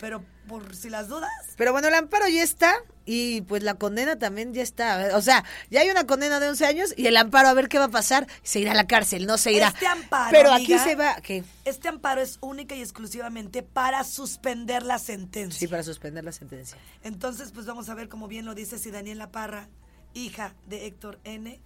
[0.00, 4.18] Pero por si las dudas, Pero bueno, el amparo ya está y pues la condena
[4.18, 5.16] también ya está.
[5.16, 7.78] O sea, ya hay una condena de 11 años y el amparo a ver qué
[7.78, 8.26] va a pasar.
[8.42, 9.68] Se irá a la cárcel, no se irá.
[9.68, 11.16] Este amparo, Pero amiga, aquí se va...
[11.20, 11.44] ¿qué?
[11.64, 15.58] este amparo es única y exclusivamente para suspender la sentencia.
[15.58, 16.78] Sí, para suspender la sentencia.
[17.02, 19.68] Entonces, pues vamos a ver, como bien lo dice, si Daniela Parra,
[20.14, 21.60] hija de Héctor N.,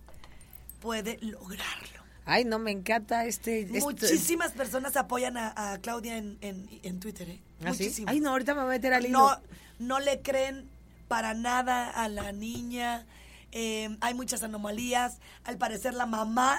[0.80, 2.03] puede lograrlo.
[2.26, 3.60] Ay, no, me encanta este...
[3.60, 7.42] este- Muchísimas personas apoyan a, a Claudia en, en, en Twitter, ¿eh?
[7.64, 8.04] ¿Ah, sí?
[8.06, 9.18] Ay, no, ahorita me voy a meter al hilo.
[9.18, 9.40] No,
[9.78, 10.70] no le creen
[11.08, 13.06] para nada a la niña.
[13.52, 15.18] Eh, hay muchas anomalías.
[15.44, 16.56] Al parecer, la mamá,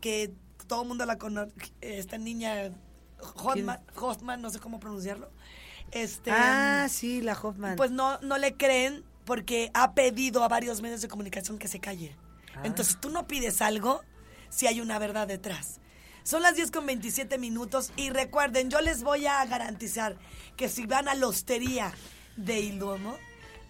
[0.00, 0.34] que
[0.66, 2.70] todo el mundo la conoce, esta niña
[3.18, 5.30] Hotman, Hotman, no sé cómo pronunciarlo.
[5.92, 7.76] Este, Ah, sí, la Hoffman.
[7.76, 11.80] pues no, no le creen porque ha pedido a varios medios de comunicación que se
[11.80, 12.14] calle.
[12.54, 12.60] Ah.
[12.64, 14.02] Entonces tú no pides algo,
[14.50, 15.80] si hay una verdad detrás.
[16.22, 20.16] Son las 10 con 27 minutos y recuerden, yo les voy a garantizar
[20.56, 21.92] que si van a la hostería
[22.36, 23.16] de Ilduomo,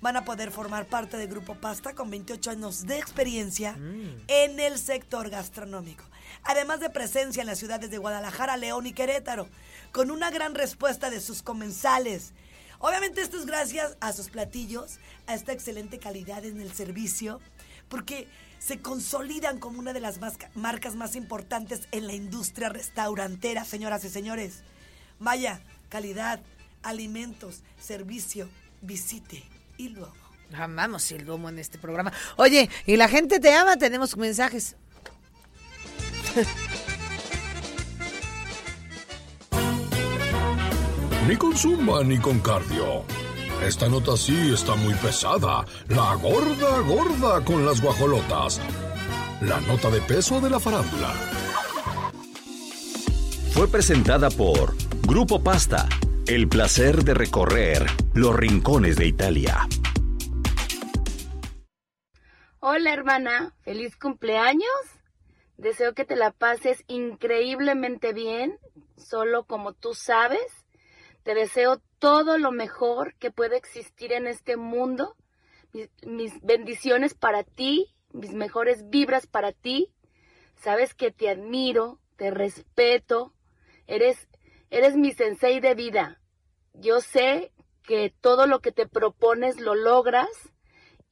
[0.00, 3.78] van a poder formar parte del Grupo Pasta con 28 años de experiencia
[4.28, 6.04] en el sector gastronómico.
[6.42, 9.48] Además de presencia en las ciudades de Guadalajara, León y Querétaro,
[9.92, 12.32] con una gran respuesta de sus comensales.
[12.78, 17.40] Obviamente esto es gracias a sus platillos, a esta excelente calidad en el servicio,
[17.90, 18.26] porque
[18.58, 24.04] se consolidan como una de las más- marcas más importantes en la industria restaurantera, señoras
[24.04, 24.62] y señores.
[25.18, 26.40] Vaya, calidad,
[26.82, 28.48] alimentos, servicio,
[28.80, 29.42] visite
[29.76, 30.14] y luego.
[30.54, 32.12] Amamos el domo en este programa.
[32.36, 34.76] Oye, y la gente te ama, tenemos mensajes.
[41.28, 43.04] Ni con zumba ni con cardio.
[43.62, 45.66] Esta nota sí está muy pesada.
[45.88, 48.58] La gorda gorda con las guajolotas.
[49.42, 51.12] La nota de peso de la farándula.
[53.52, 55.86] Fue presentada por Grupo Pasta,
[56.26, 59.68] el placer de recorrer los rincones de Italia.
[62.60, 64.64] Hola hermana, feliz cumpleaños.
[65.58, 68.58] Deseo que te la pases increíblemente bien,
[68.96, 70.64] solo como tú sabes.
[71.24, 75.14] Te deseo todo lo mejor que pueda existir en este mundo.
[75.72, 79.92] Mis, mis bendiciones para ti, mis mejores vibras para ti.
[80.56, 83.32] Sabes que te admiro, te respeto.
[83.86, 84.28] Eres,
[84.70, 86.20] eres mi sensei de vida.
[86.74, 90.28] Yo sé que todo lo que te propones lo logras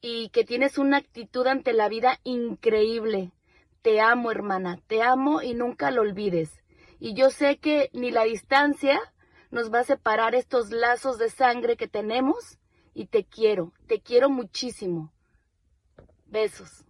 [0.01, 3.31] y que tienes una actitud ante la vida increíble.
[3.81, 6.63] Te amo, hermana, te amo y nunca lo olvides.
[6.99, 8.99] Y yo sé que ni la distancia
[9.51, 12.57] nos va a separar estos lazos de sangre que tenemos
[12.93, 15.11] y te quiero, te quiero muchísimo.
[16.27, 16.83] Besos.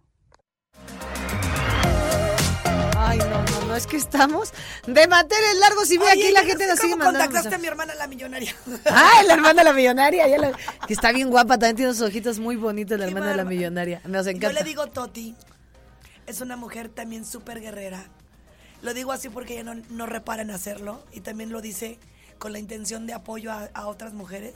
[2.96, 4.52] Ay, no, no, no, es que estamos
[4.86, 7.26] de manteles largos y ve aquí la yo no gente sé nos sigue ¿Cómo mandando.
[7.26, 7.60] contactaste a mensajes.
[7.62, 8.54] mi hermana la millonaria?
[8.92, 10.52] Ay, la hermana de la millonaria, ya la-
[10.86, 14.02] que está bien guapa, también tiene unos ojitos muy bonitos, la hermana de la millonaria.
[14.04, 14.60] Nos Yo encanta.
[14.60, 15.34] le digo Toti.
[16.26, 18.04] Es una mujer también súper guerrera.
[18.82, 21.02] Lo digo así porque ella no, no repara en hacerlo.
[21.12, 21.98] Y también lo dice
[22.40, 24.54] con la intención de apoyo a, a otras mujeres.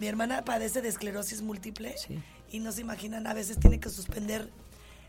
[0.00, 1.94] Mi hermana padece de esclerosis múltiple.
[2.50, 4.50] Y no se imaginan, a veces tiene que suspender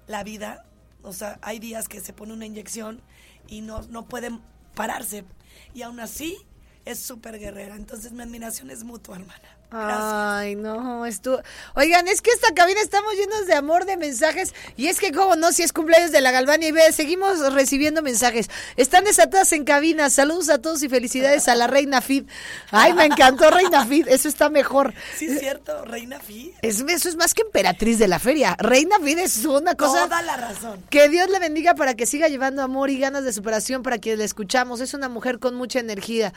[0.05, 0.65] la vida.
[1.01, 3.01] O sea, hay días que se pone una inyección
[3.47, 4.39] y no, no pueden
[4.75, 5.25] pararse.
[5.73, 6.37] Y aún así
[6.85, 7.75] es súper guerrera.
[7.75, 9.57] Entonces mi admiración es mutua, hermana.
[9.75, 11.41] Ay, no, esto.
[11.73, 14.53] Oigan, es que esta cabina estamos llenos de amor, de mensajes.
[14.77, 18.03] Y es que, como no, si es cumpleaños de la Galvania y ve, seguimos recibiendo
[18.03, 18.49] mensajes.
[18.77, 20.11] Están desatadas en cabina.
[20.11, 22.29] Saludos a todos y felicidades a la Reina Fit.
[22.69, 24.07] Ay, me encantó Reina Fit.
[24.07, 24.93] Eso está mejor.
[25.17, 26.53] Sí, es cierto, Reina Fi.
[26.61, 28.55] Es, eso es más que emperatriz de la feria.
[28.59, 30.03] Reina Fit es una cosa.
[30.03, 30.83] Toda la razón.
[30.91, 34.19] Que Dios le bendiga para que siga llevando amor y ganas de superación para quienes
[34.19, 34.81] la escuchamos.
[34.81, 36.31] Es una mujer con mucha energía.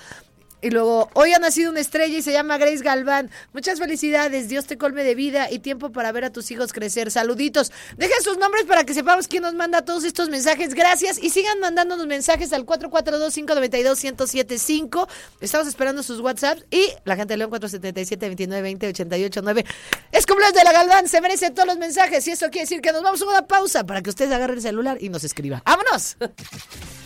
[0.66, 3.30] Y luego, hoy ha nacido una estrella y se llama Grace Galván.
[3.52, 7.12] Muchas felicidades, Dios te colme de vida y tiempo para ver a tus hijos crecer.
[7.12, 7.70] Saluditos.
[7.96, 10.74] Dejen sus nombres para que sepamos quién nos manda todos estos mensajes.
[10.74, 15.06] Gracias y sigan mandándonos mensajes al 442-592-1075.
[15.40, 19.64] Estamos esperando sus WhatsApps y la gente de León 477-2920-889.
[20.10, 22.90] Es cumpleaños de la Galván, se merecen todos los mensajes y eso quiere decir que
[22.90, 25.62] nos vamos a una pausa para que ustedes agarren el celular y nos escriba.
[25.64, 26.16] ¡Vámonos!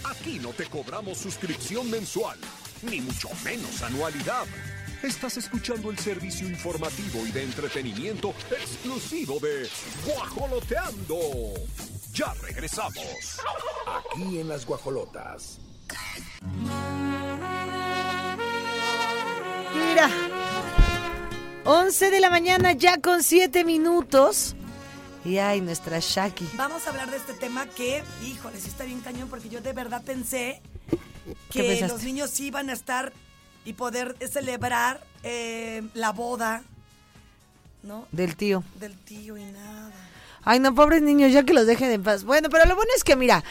[0.05, 2.39] Aquí no te cobramos suscripción mensual,
[2.83, 4.47] ni mucho menos anualidad.
[5.03, 9.69] Estás escuchando el servicio informativo y de entretenimiento exclusivo de
[10.07, 11.19] Guajoloteando.
[12.13, 13.41] Ya regresamos.
[13.87, 15.59] Aquí en las Guajolotas.
[19.75, 20.11] Mira,
[21.65, 24.55] 11 de la mañana ya con 7 minutos.
[25.25, 26.49] Y ay, nuestra Shaki.
[26.55, 29.73] Vamos a hablar de este tema que, híjole, sí está bien cañón porque yo de
[29.73, 30.63] verdad pensé
[31.51, 33.13] ¿Qué que los niños sí iban a estar
[33.65, 36.63] y poder celebrar eh, la boda,
[37.83, 38.07] ¿no?
[38.13, 38.65] Del tío.
[38.79, 39.93] Del tío y nada.
[40.43, 42.25] Ay, no, pobres niños, ya que los dejen en paz.
[42.25, 43.45] Bueno, pero lo bueno es que, mira,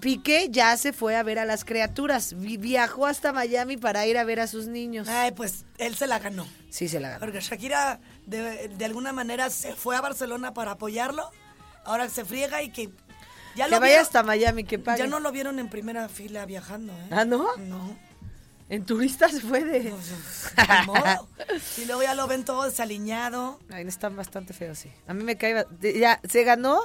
[0.00, 2.34] Piqué ya se fue a ver a las criaturas.
[2.36, 5.06] Vi- viajó hasta Miami para ir a ver a sus niños.
[5.08, 6.44] Ay, pues él se la ganó.
[6.70, 7.20] Sí, se la ganó.
[7.20, 11.30] Porque Shakira de, de alguna manera se fue a Barcelona para apoyarlo.
[11.84, 12.90] Ahora se friega y que
[13.56, 14.98] ya que lo vaya vieron- hasta Miami, que pague.
[14.98, 17.08] Ya no lo vieron en primera fila viajando, ¿eh?
[17.10, 17.54] ¿Ah, no?
[17.58, 17.96] No.
[18.70, 19.94] En turistas se fue de...
[20.86, 21.28] Modo.
[21.78, 23.60] Y luego ya lo ven todo desaliñado.
[23.70, 24.90] Ay, están bastante feos, sí.
[25.06, 25.66] A mí me cae...
[25.80, 26.80] Ya, se ganó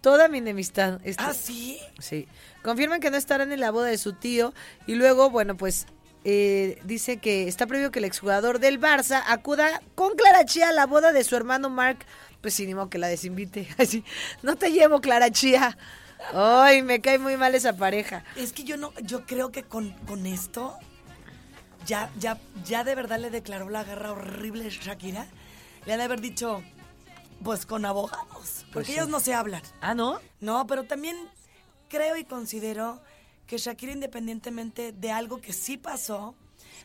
[0.00, 1.00] toda mi enemistad.
[1.04, 1.78] Este- ¿Ah, sí?
[1.98, 2.28] Sí.
[2.62, 4.54] Confirman que no estarán en la boda de su tío.
[4.86, 5.86] Y luego, bueno, pues
[6.24, 10.72] eh, dice que está previsto que el exjugador del Barça acuda con Clara Chía a
[10.72, 11.98] la boda de su hermano Mark.
[12.40, 13.68] Pues sí, ni modo que la desinvite.
[13.78, 14.04] Así,
[14.42, 15.76] no te llevo, Clara Chía.
[16.32, 18.24] Ay, me cae muy mal esa pareja.
[18.36, 20.78] Es que yo no, yo creo que con, con esto
[21.86, 25.26] ya, ya, ya de verdad le declaró la guerra horrible Shakira.
[25.84, 26.62] Le han de haber dicho,
[27.42, 28.92] pues con abogados, porque Pues sí.
[28.94, 29.60] ellos no se hablan.
[29.82, 30.18] Ah, ¿no?
[30.40, 31.16] No, pero también
[31.90, 33.02] creo y considero
[33.46, 36.34] que Shakira, independientemente de algo que sí pasó,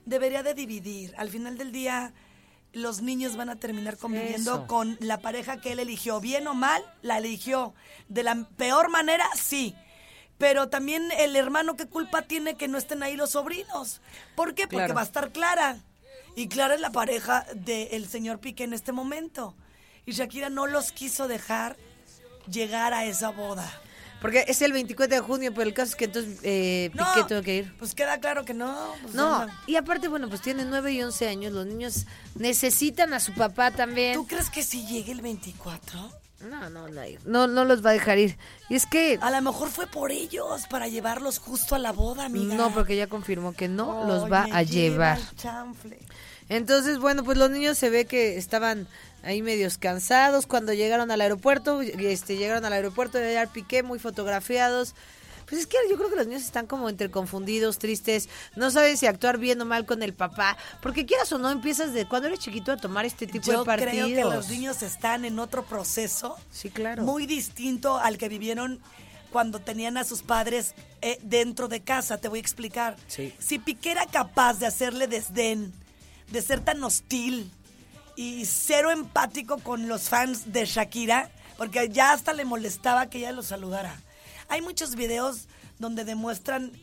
[0.06, 1.14] debería de dividir.
[1.18, 2.14] Al final del día,
[2.74, 4.68] los niños van a terminar conviviendo Eso.
[4.68, 6.20] con la pareja que él eligió.
[6.20, 7.74] Bien o mal, la eligió.
[8.08, 9.76] De la peor manera, sí.
[10.38, 14.02] Pero también el hermano, ¿qué culpa tiene que no estén ahí los sobrinos?
[14.36, 14.64] ¿Por qué?
[14.64, 14.94] Porque Claro.
[14.96, 15.78] va a estar Clara.
[16.36, 19.56] Y Clara es la pareja del señor Piqué en este momento.
[20.06, 21.76] Y Shakira no los quiso dejar
[22.50, 23.70] llegar a esa boda.
[24.22, 27.28] Porque es el 24 de junio, pero el caso es que entonces eh, No, Piqué
[27.28, 27.74] tuvo que ir.
[27.78, 28.94] Pues queda claro que no.
[29.02, 31.54] pues No, y aparte, bueno, pues tienen 9 y 11 años.
[31.54, 32.06] Los niños
[32.36, 34.16] necesitan a su papá también.
[34.16, 36.20] ¿Tú crees que si llegue el 24?
[36.42, 38.38] No, no, no, no, no los va a dejar ir.
[38.70, 39.20] Y es que...
[39.22, 42.56] A lo mejor fue por ellos, para llevarlos justo a la boda, amiga.
[42.56, 45.20] No, porque ya confirmó que no los va a lleva llevar.
[46.48, 48.88] Entonces, bueno, pues los niños se ve que estaban
[49.24, 54.96] ahí medios cansados cuando llegaron al aeropuerto, este llegaron al aeropuerto de Piqué muy fotografiados.
[55.48, 58.98] Pues es que yo creo que los niños están como entre confundidos, tristes, no saben
[58.98, 62.28] si actuar bien o mal con el papá, porque quieras o no empiezas de cuando
[62.28, 64.12] eres chiquito a tomar este tipo Yo de partidos.
[64.12, 66.38] creo que los niños están en otro proceso.
[66.52, 67.02] Sí, claro.
[67.02, 68.80] Muy distinto al que vivieron
[69.32, 72.20] cuando tenían a sus padres eh, dentro de casa.
[72.20, 72.96] Te voy a explicar.
[73.08, 73.34] Sí.
[73.40, 75.74] Si Piqué era capaz de hacerle desdén,
[76.32, 77.52] de ser tan hostil
[78.22, 83.32] y cero empático con los fans de Shakira, porque ya hasta le molestaba que ella
[83.32, 83.96] lo saludara.
[84.50, 85.48] Hay muchos videos
[85.78, 86.74] donde demuestran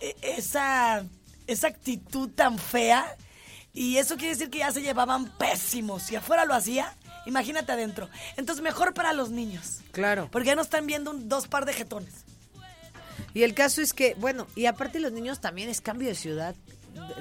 [0.00, 1.04] eh, esa,
[1.46, 3.14] esa actitud tan fea
[3.74, 6.04] y eso quiere decir que ya se llevaban pésimos.
[6.04, 8.08] Si afuera lo hacía, imagínate adentro.
[8.38, 10.30] Entonces mejor para los niños, Claro.
[10.32, 12.24] porque ya no están viendo un- dos par de jetones.
[13.34, 16.54] Y el caso es que, bueno, y aparte los niños también es cambio de ciudad,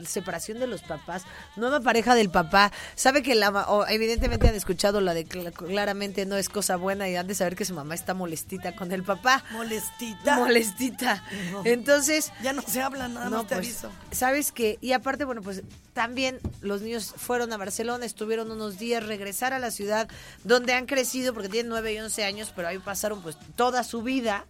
[0.06, 1.24] separación de los papás,
[1.56, 2.72] nueva pareja del papá.
[2.96, 7.16] Sabe que la evidentemente han escuchado la de cl- claramente no es cosa buena y
[7.16, 9.44] han de saber que su mamá está molestita con el papá.
[9.52, 10.36] Molestita.
[10.38, 11.24] Molestita.
[11.52, 11.62] No.
[11.66, 13.92] Entonces, Ya no se habla, nada no, más te pues, aviso.
[14.12, 14.78] ¿Sabes qué?
[14.82, 15.64] Y aparte, bueno, pues
[15.94, 20.08] también los niños fueron a Barcelona, estuvieron unos días, regresar a la ciudad
[20.44, 24.02] donde han crecido, porque tienen 9 y 11 años, pero ahí pasaron pues toda su
[24.02, 24.46] vida.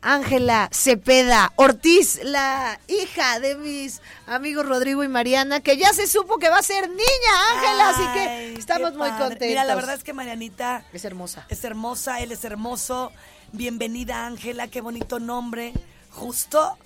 [0.00, 6.38] Ángela Cepeda Ortiz, la hija de mis amigos Rodrigo y Mariana, que ya se supo
[6.38, 9.48] que va a ser niña, Ángela, así que estamos muy contentos.
[9.48, 11.46] Mira, la verdad es que Marianita es hermosa.
[11.48, 13.12] es hermosa, él es hermoso.
[13.52, 15.72] Bienvenida, Ángela, qué bonito nombre.
[16.10, 16.78] Justo,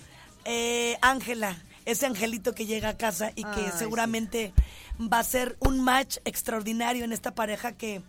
[0.44, 4.54] eh, Ángela, ese angelito que llega a casa y que Ay, seguramente
[5.00, 8.02] va a ser un match extraordinario en esta pareja que,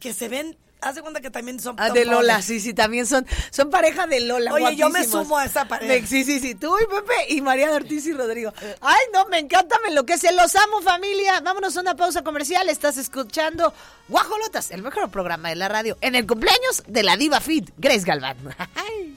[0.00, 0.56] que se ven.
[0.80, 1.76] Haz de cuenta que también son.
[1.78, 4.52] Ah, de Lola, sí, sí, también son, son pareja de Lola.
[4.52, 6.04] Oye, yo me sumo a esa pareja.
[6.08, 8.52] Sí, sí, sí, tú y Pepe y María de Ortiz y Rodrigo.
[8.80, 10.32] Ay, no, me encanta, me enloquece.
[10.32, 11.40] Los amo, familia.
[11.40, 12.68] Vámonos a una pausa comercial.
[12.68, 13.72] Estás escuchando
[14.08, 18.04] Guajolotas, el mejor programa de la radio, en el cumpleaños de la diva fit, Grace
[18.04, 18.36] Galván.
[18.74, 19.16] Ay.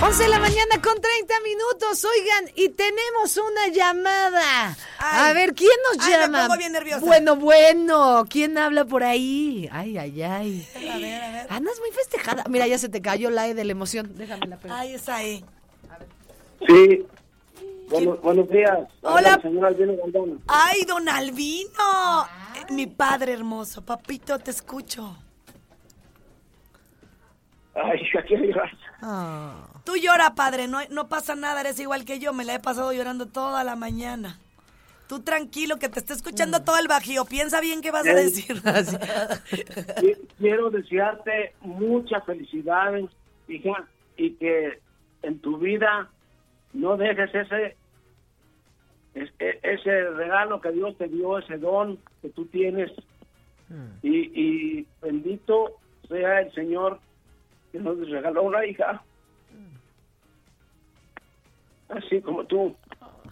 [0.00, 4.76] 11 de la mañana con 30 minutos, oigan, y tenemos una llamada.
[5.00, 5.30] Ay.
[5.30, 6.42] a ver, ¿quién nos Ay, me llama?
[6.46, 7.04] pongo bien nerviosa.
[7.04, 9.68] Bueno, bueno, ¿quién habla por ahí?
[9.72, 10.68] Ay, ay, ay.
[10.76, 11.46] A ver, a ver.
[11.50, 12.44] Andas muy festejada.
[12.48, 14.12] Mira, ya se te cayó la E de la emoción.
[14.16, 14.72] Déjame la pego.
[14.74, 15.44] Ay, esa ahí.
[16.66, 17.04] Sí.
[17.88, 18.78] Buenos, buenos días.
[19.02, 19.34] Hola.
[19.34, 20.40] Habla, Señor Albino Gondón.
[20.46, 22.28] Ay, don Albino.
[22.54, 23.82] Eh, Mi padre hermoso.
[23.84, 25.16] Papito, te escucho.
[27.74, 28.70] Ay, hija, quiero llorar.
[29.88, 32.92] Tú llora, padre, no, no pasa nada, eres igual que yo, me la he pasado
[32.92, 34.38] llorando toda la mañana.
[35.08, 37.24] Tú tranquilo, que te está escuchando todo el bajío.
[37.24, 38.60] Piensa bien qué vas a decir.
[38.62, 43.06] Qui- Quiero desearte muchas felicidades,
[43.48, 43.86] hija,
[44.18, 44.78] y que
[45.22, 46.10] en tu vida
[46.74, 47.74] no dejes ese
[49.14, 52.92] es- e- ese regalo que Dios te dio, ese don que tú tienes.
[54.02, 54.18] Y,
[54.80, 55.78] y bendito
[56.08, 57.00] sea el Señor
[57.72, 59.02] que nos regaló una hija.
[61.88, 62.76] Así como tú.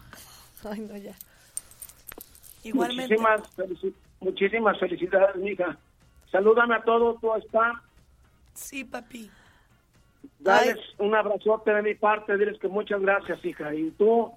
[0.69, 1.13] Ay, no, ya.
[2.63, 3.15] Igualmente.
[3.17, 5.77] Muchísimas, felici- muchísimas felicidades, mija.
[6.31, 7.81] Salúdame a todos, tú está.
[8.53, 9.29] Sí, papi.
[10.39, 13.73] Dales un abrazote de mi parte, diles que muchas gracias, hija.
[13.73, 14.31] Y tú,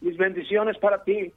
[0.00, 1.32] mis bendiciones para ti.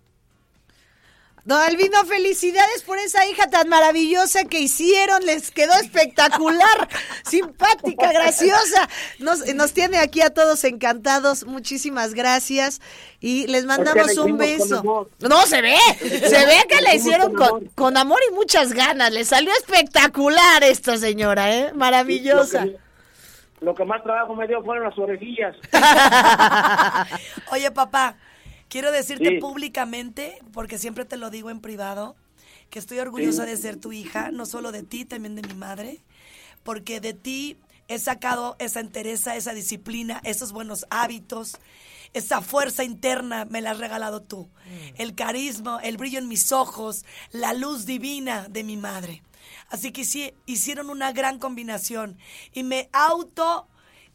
[1.46, 5.26] Don Albino, felicidades por esa hija tan maravillosa que hicieron.
[5.26, 6.88] Les quedó espectacular,
[7.26, 8.88] simpática, graciosa.
[9.20, 11.46] Nos, nos tiene aquí a todos encantados.
[11.46, 12.82] Muchísimas gracias.
[13.20, 15.10] Y les mandamos un beso.
[15.20, 15.78] No, se ve.
[16.00, 19.12] Se ve que Le la hicieron con con, con amor y muchas ganas.
[19.12, 21.74] Le salió espectacular esta señora, ¿eh?
[21.74, 22.66] Maravillosa.
[22.66, 22.80] Lo que,
[23.62, 25.56] lo que más trabajo me dio fueron las orejillas.
[27.52, 28.16] Oye, papá,
[28.70, 29.40] quiero decirte Sí.
[29.40, 32.16] públicamente, porque siempre te lo digo en privado,
[32.70, 33.50] que estoy orgullosa Sí.
[33.52, 36.00] de ser tu hija, no solo de ti, también de mi madre,
[36.64, 37.58] porque de ti
[37.88, 41.58] he sacado esa entereza, esa disciplina, esos buenos hábitos,
[42.14, 44.48] esa fuerza interna me la has regalado tú.
[44.98, 49.24] El carisma, el brillo en mis ojos, la luz divina de mi madre.
[49.70, 52.18] Así que sí, hicieron una gran combinación
[52.54, 53.68] y me auto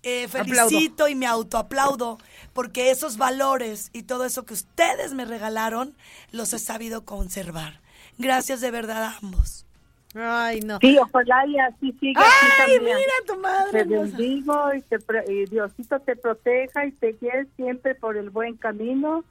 [0.05, 0.69] eh, Aplaudo.
[0.71, 2.19] felicito y me autoaplaudo
[2.53, 5.95] porque esos valores y todo eso que ustedes me regalaron
[6.33, 7.81] los he sabido conservar.
[8.19, 9.67] Gracias de verdad a ambos.
[10.15, 10.79] Ay, no.
[10.81, 12.23] Sí, ojalá y así siga.
[12.65, 12.97] Ay, mira
[13.27, 14.99] tu madre Te bendigo y, te,
[15.33, 19.25] y Diosito te proteja y te guíe siempre por el buen camino,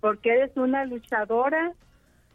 [0.00, 1.74] porque eres una luchadora,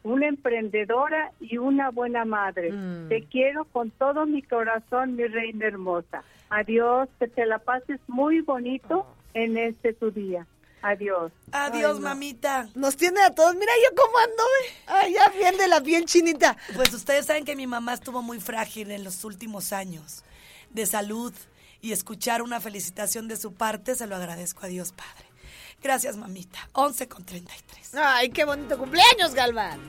[0.05, 2.71] una emprendedora y una buena madre.
[2.71, 3.09] Mm.
[3.09, 6.23] Te quiero con todo mi corazón, mi reina hermosa.
[6.51, 10.45] Adiós, que te la pases muy bonito en este tu día.
[10.83, 11.31] Adiós.
[11.51, 12.69] Adiós, Ay, mamita.
[12.75, 13.55] Nos tiene a todos.
[13.55, 14.43] Mira yo cómo ando.
[14.43, 14.73] ve.
[14.85, 16.55] Ay, ya bien de la piel chinita.
[16.75, 20.23] Pues ustedes saben que mi mamá estuvo muy frágil en los últimos años
[20.69, 21.33] de salud
[21.81, 25.34] y escuchar una felicitación de su parte se lo agradezco a Dios Padre.
[25.81, 26.69] Gracias, mamita.
[26.73, 27.95] 11 con 33.
[27.95, 29.79] Ay, qué bonito cumpleaños, Galván.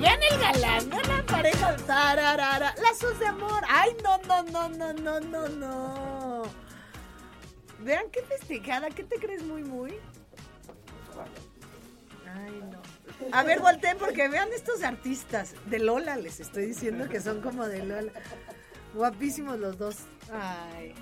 [0.00, 1.76] Vean el galán, vean la pareja.
[1.76, 3.62] Tararara, lazos de amor.
[3.68, 6.42] Ay, no, no, no, no, no, no, no.
[7.80, 8.90] Vean qué festejada.
[8.90, 9.98] ¿Qué te crees muy, muy?
[12.34, 12.80] Ay, no.
[13.32, 15.54] A ver, volteen porque vean estos artistas.
[15.66, 18.12] De Lola les estoy diciendo que son como de Lola.
[18.94, 19.96] Guapísimos los dos.
[20.32, 20.94] Ay.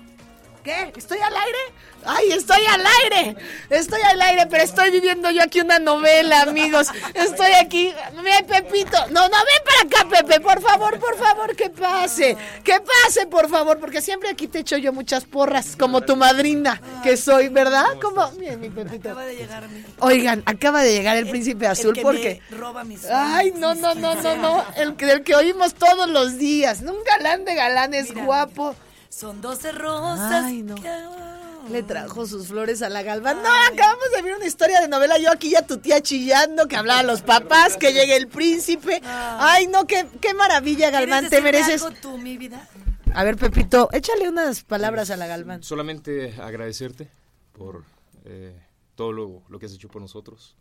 [0.63, 0.91] ¿Qué?
[0.97, 1.57] ¿Estoy al aire?
[2.05, 3.35] ¡Ay, estoy al aire!
[3.69, 6.87] Estoy al aire, pero estoy viviendo yo aquí una novela, amigos.
[7.13, 7.93] Estoy aquí.
[8.21, 8.97] Mira, Pepito.
[9.07, 12.35] No, no, ven para acá, Pepe, por favor, por favor, que pase.
[12.63, 16.81] Que pase, por favor, porque siempre aquí te echo yo muchas porras, como tu madrina
[17.03, 17.85] que soy, ¿verdad?
[18.01, 19.09] Como, mira, mi Pepito.
[19.09, 19.63] Acaba de llegar.
[19.99, 22.41] Oigan, acaba de llegar el príncipe azul porque.
[22.51, 24.65] roba mis Ay, no, no, no, no, no.
[24.75, 26.81] El que, el que oímos todos los días.
[26.81, 28.75] Un galán de galanes guapo.
[29.09, 30.45] Son 12 rosas.
[30.45, 30.75] Ay, no.
[31.69, 33.37] Le trajo sus flores a la Galván.
[33.43, 35.17] No, acabamos de ver una historia de novela.
[35.19, 39.01] Yo aquí ya tu tía chillando, que hablaba a los papás, que llegue el príncipe.
[39.03, 41.29] Ay, no, qué, qué maravilla, Galván.
[41.29, 41.83] Te ¿Quieres decirme mereces.
[41.83, 42.67] algo tú, mi vida?
[43.13, 45.61] A ver, Pepito, échale unas palabras a la Galván.
[45.63, 47.09] Solamente agradecerte
[47.53, 47.83] por
[48.25, 48.55] eh,
[48.95, 50.55] todo lo, lo que has hecho por nosotros,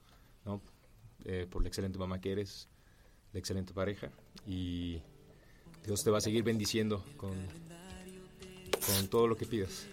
[0.45, 0.61] ¿no?
[1.25, 2.69] Eh, por la excelente mamá que eres,
[3.33, 4.09] la excelente pareja
[4.47, 5.03] y
[5.85, 7.33] Dios te va a seguir bendiciendo con,
[8.97, 9.87] con todo lo que pidas,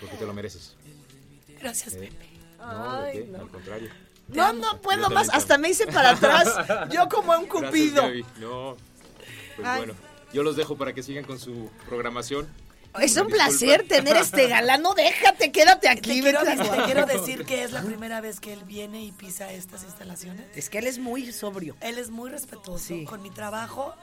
[0.00, 0.74] porque te lo mereces.
[1.60, 2.26] Gracias, Eh, Pepe.
[2.58, 3.24] no, ¿de Ay, qué?
[3.26, 3.38] no.
[3.40, 3.90] Al contrario.
[4.28, 5.26] No, no puedo más.
[5.26, 6.90] también Hasta me hice para atrás.
[6.92, 8.02] Yo como un Gracias, cupido.
[8.02, 8.24] Gaby.
[8.40, 8.76] No,
[9.56, 9.78] pues Ay.
[9.78, 9.94] bueno,
[10.32, 12.48] yo los dejo para que sigan con su programación.
[13.00, 14.82] Es un placer tener este galán.
[14.82, 16.20] No, déjate, quédate aquí.
[16.22, 16.44] Te quiero, a-
[16.76, 20.44] te quiero decir que es la primera vez que él viene y pisa estas instalaciones.
[20.56, 21.76] Es que él es muy sobrio.
[21.80, 23.04] Él es muy respetuoso Sí.
[23.04, 23.94] con mi trabajo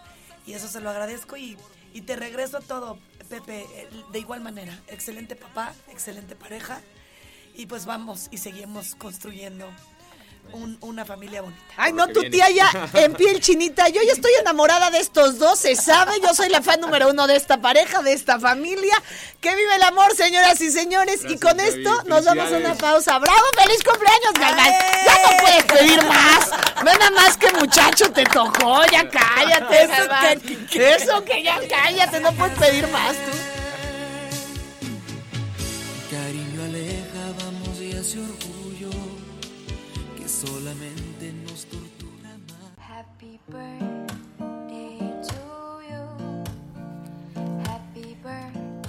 [0.46, 1.58] y eso se lo agradezco y,
[1.94, 2.98] y te regreso todo,
[3.30, 4.78] Pepe, eh, de igual manera.
[4.88, 6.82] Excelente papá, excelente pareja
[7.54, 9.68] y pues vamos y seguimos construyendo
[10.54, 11.62] un- una familia bonita.
[11.78, 13.88] Ay, no, tu tía ya en piel chinita.
[13.90, 16.14] Yo ya estoy enamorada de estos dos, se sabe.
[16.22, 18.96] Yo soy la fan número uno de esta pareja, de esta familia.
[19.42, 21.22] Que vive el amor, señoras y señores.
[21.28, 23.20] y con esto nos vamos a una pausa.
[23.20, 23.40] ¡Bravo!
[23.62, 24.72] ¡Feliz cumpleaños, Galván!
[25.06, 26.50] Ya no puedes pedir más.
[26.84, 28.84] Ve nada más que muchacho te tocó.
[28.92, 30.08] Ya cállate, Eso
[30.70, 32.20] que- Eso que ya cállate.
[32.20, 33.57] No puedes pedir más tú.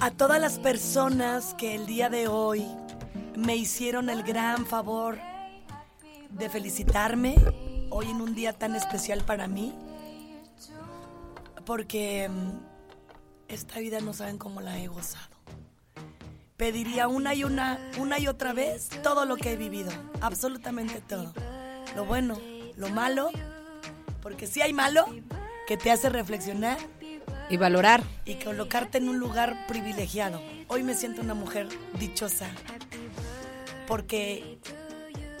[0.01, 2.65] A todas las personas que el día de hoy
[3.35, 5.17] me hicieron el gran favor
[6.29, 7.35] de felicitarme
[7.89, 9.73] hoy en un día tan especial para mí,
[11.65, 12.59] porque mm,
[13.47, 15.35] esta vida no saben cómo la he gozado.
[16.57, 19.91] Pediría una y una, una y otra vez todo lo que he vivido,
[20.21, 21.33] absolutamente todo.
[21.95, 22.37] Lo bueno,
[22.75, 23.31] lo malo,
[24.21, 25.05] porque si hay malo
[25.67, 26.77] que te hace reflexionar
[27.49, 28.03] Y valorar.
[28.25, 30.41] y colocarte en un lugar privilegiado.
[30.67, 31.67] Hoy me siento una mujer
[31.99, 32.47] dichosa
[33.87, 34.59] porque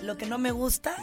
[0.01, 0.95] lo que no me gusta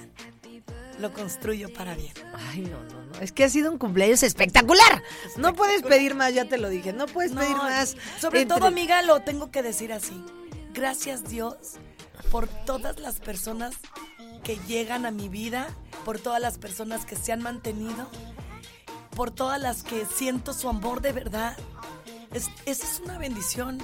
[1.00, 2.12] lo construyo para bien.
[2.50, 3.20] Ay, no, no, no.
[3.20, 5.02] Es que ha sido un cumpleaños espectacular.
[5.36, 6.92] No puedes pedir más, ya te lo dije.
[6.94, 7.96] No puedes No, pedir más.
[8.18, 10.24] Sobre Entre- todo, amiga, lo tengo que decir así.
[10.72, 11.56] Gracias Dios
[12.30, 13.74] por todas las personas
[14.46, 15.66] que llegan a mi vida,
[16.04, 18.08] por todas las personas que se han mantenido,
[19.16, 21.56] por todas las que siento su amor de verdad.
[22.32, 23.82] Es, esa es una bendición.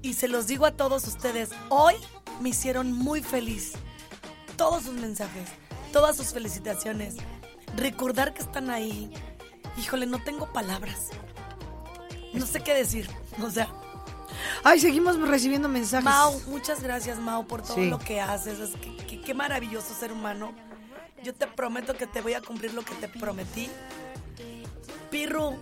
[0.00, 1.96] Y se los digo a todos ustedes, hoy
[2.40, 3.72] me hicieron muy feliz.
[4.56, 5.48] Todos sus mensajes,
[5.92, 7.16] todas sus felicitaciones.
[7.74, 9.12] Recordar que están ahí.
[9.78, 11.08] Híjole, no tengo palabras.
[12.32, 13.10] No sé qué decir.
[13.42, 13.68] O sea,
[14.64, 16.04] Ay, seguimos recibiendo mensajes.
[16.04, 17.88] Mau, muchas gracias, Mau, por todo Sí.
[17.88, 18.58] lo que haces.
[18.60, 20.52] Es que, que- qué maravilloso ser humano.
[21.22, 23.68] Yo te prometo que te voy a cumplir lo que te prometí.
[25.10, 25.56] Pirru,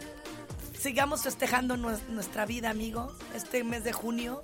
[0.79, 4.43] sigamos festejando nues- nuestra vida, amigo, este mes de junio.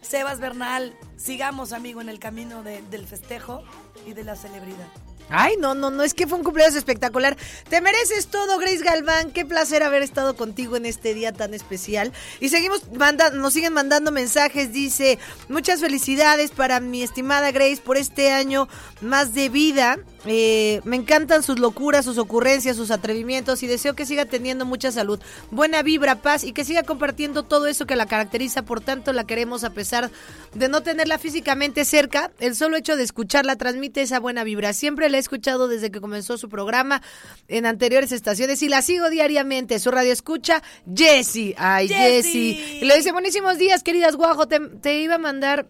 [0.00, 3.62] Sebas Bernal, sigamos, amigo, en el camino de- del festejo
[4.06, 4.88] y de la celebridad.
[5.30, 7.36] Ay, no, no, no, es que fue un cumpleaños espectacular.
[7.68, 9.30] Te mereces todo, Grace Galván.
[9.30, 12.12] Qué placer haber estado contigo en este día tan especial.
[12.40, 14.72] Y seguimos manda nos siguen mandando mensajes.
[14.72, 15.18] Dice,
[15.48, 18.68] muchas felicidades para mi estimada Grace por este año
[19.00, 19.98] más de vida.
[20.26, 24.90] Eh, me encantan sus locuras, sus ocurrencias, sus atrevimientos y deseo que siga teniendo mucha
[24.90, 25.20] salud,
[25.50, 28.62] buena vibra, paz y que siga compartiendo todo eso que la caracteriza.
[28.62, 30.10] Por tanto, la queremos a pesar
[30.54, 32.30] de no tenerla físicamente cerca.
[32.40, 34.72] El solo hecho de escucharla transmite esa buena vibra.
[34.72, 37.02] Siempre la he escuchado desde que comenzó su programa
[37.48, 39.78] en anteriores estaciones y la sigo diariamente.
[39.78, 40.62] Su radio escucha,
[40.92, 41.54] Jessie.
[41.58, 42.54] Ay, Jessie.
[42.54, 42.78] Jessie.
[42.82, 44.48] Y le dice, buenísimos días, queridas guajo.
[44.48, 45.68] Te, te iba a mandar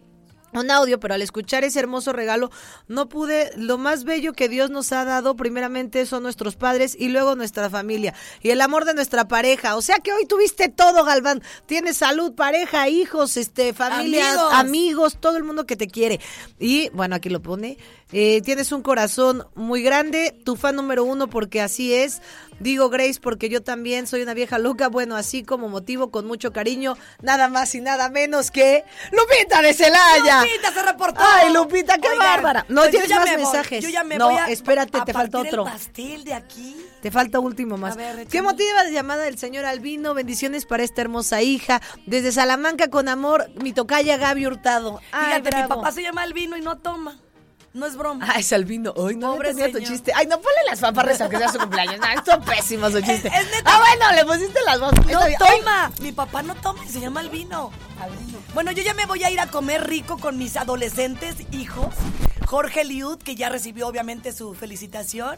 [0.52, 2.50] un audio, pero al escuchar ese hermoso regalo
[2.86, 7.08] no pude, lo más bello que Dios nos ha dado primeramente son nuestros padres y
[7.08, 11.04] luego nuestra familia y el amor de nuestra pareja, o sea que hoy tuviste todo
[11.04, 14.52] Galván, tienes salud, pareja, hijos, este, familia, Amigos.
[14.54, 16.20] amigos, todo el mundo que te quiere
[16.58, 17.76] y bueno aquí lo pone,
[18.12, 22.22] eh, tienes un corazón muy grande, tu fan número uno porque así es,
[22.60, 26.52] digo Grace porque yo también soy una vieja loca, bueno así como motivo con mucho
[26.52, 30.42] cariño, nada más y nada menos que Lupita de Celaya.
[30.42, 31.20] Lupita se reportó.
[31.20, 32.66] Ay, Lupita, qué Oigan, bárbara.
[32.68, 33.84] No pues tienes más me voy, mensajes.
[33.84, 35.66] Yo ya me no, voy a, espérate, a te falta otro.
[35.66, 36.76] el pastel de aquí.
[37.02, 37.94] Te falta último más.
[37.94, 40.14] A ver, ¿Qué motiva de llamada del señor Albino?
[40.14, 41.80] Bendiciones para esta hermosa hija.
[42.06, 45.00] Desde Salamanca con amor, mi tocaya Gaby Hurtado.
[45.12, 47.20] Ay, Fíjate, mi papá se llama Albino y no toma.
[47.74, 48.26] No es broma.
[48.28, 48.94] Ah, es Albino.
[48.96, 50.12] Ay, no Pobre entendía tu chiste.
[50.14, 52.00] Ay, no ponle las fanfarres aunque sea su cumpleaños.
[52.00, 53.28] No, esto pésimo su chiste.
[53.28, 53.62] Es neta.
[53.66, 54.92] Ah, bueno, le pusiste las dos.
[55.06, 55.20] No.
[55.20, 55.92] Ay, toma.
[56.00, 57.70] Mi papá no toma y se llama Albino.
[58.54, 61.94] Bueno, yo ya me voy a ir a comer rico con mis adolescentes hijos.
[62.46, 65.36] Jorge Liud, que ya recibió obviamente su felicitación.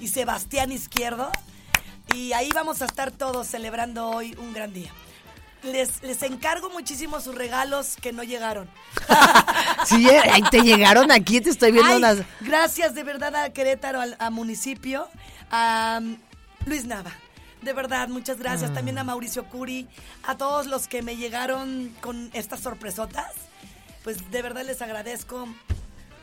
[0.00, 1.30] Y Sebastián Izquierdo.
[2.14, 4.92] Y ahí vamos a estar todos celebrando hoy un gran día.
[5.62, 8.68] Les, les encargo muchísimo sus regalos que no llegaron.
[9.86, 12.18] Sí, eh, te llegaron aquí, te estoy viendo Ay, unas.
[12.40, 15.08] Gracias de verdad a Querétaro, al a municipio,
[15.50, 16.16] a um,
[16.66, 17.12] Luis Nava.
[17.62, 18.70] De verdad, muchas gracias.
[18.70, 18.74] Ah.
[18.74, 19.88] También a Mauricio Curi,
[20.24, 23.32] a todos los que me llegaron con estas sorpresotas.
[24.04, 25.48] Pues de verdad les agradezco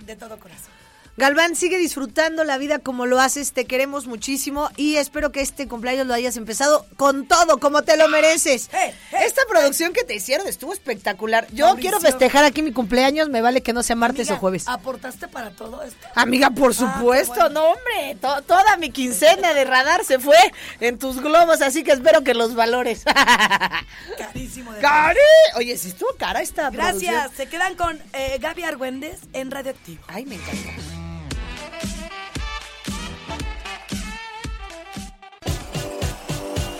[0.06, 0.85] de todo corazón.
[1.18, 5.66] Galván, sigue disfrutando la vida como lo haces, te queremos muchísimo y espero que este
[5.66, 8.70] cumpleaños lo hayas empezado con todo, como te lo mereces.
[9.14, 11.48] Esta producción que te hicieron estuvo espectacular.
[11.54, 11.82] Yo Mauricio.
[11.90, 14.68] quiero festejar aquí mi cumpleaños, me vale que no sea martes Amiga, o jueves.
[14.68, 16.06] ¿Aportaste para todo esto?
[16.16, 17.50] Amiga, por Ah, supuesto, bueno.
[17.50, 20.36] no hombre, to- toda mi quincena de radar se fue
[20.82, 23.04] en tus globos, así que espero que los valores.
[24.18, 25.20] Carísimo de ¡Cari!
[25.56, 27.04] Oye, si estuvo cara esta Gracias.
[27.14, 27.38] producción.
[27.38, 30.04] Se quedan con eh, Gaby Argüendes en Radioactivo.
[30.08, 31.05] Ay, me encanta.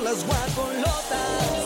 [0.06, 1.65] las guacolotas.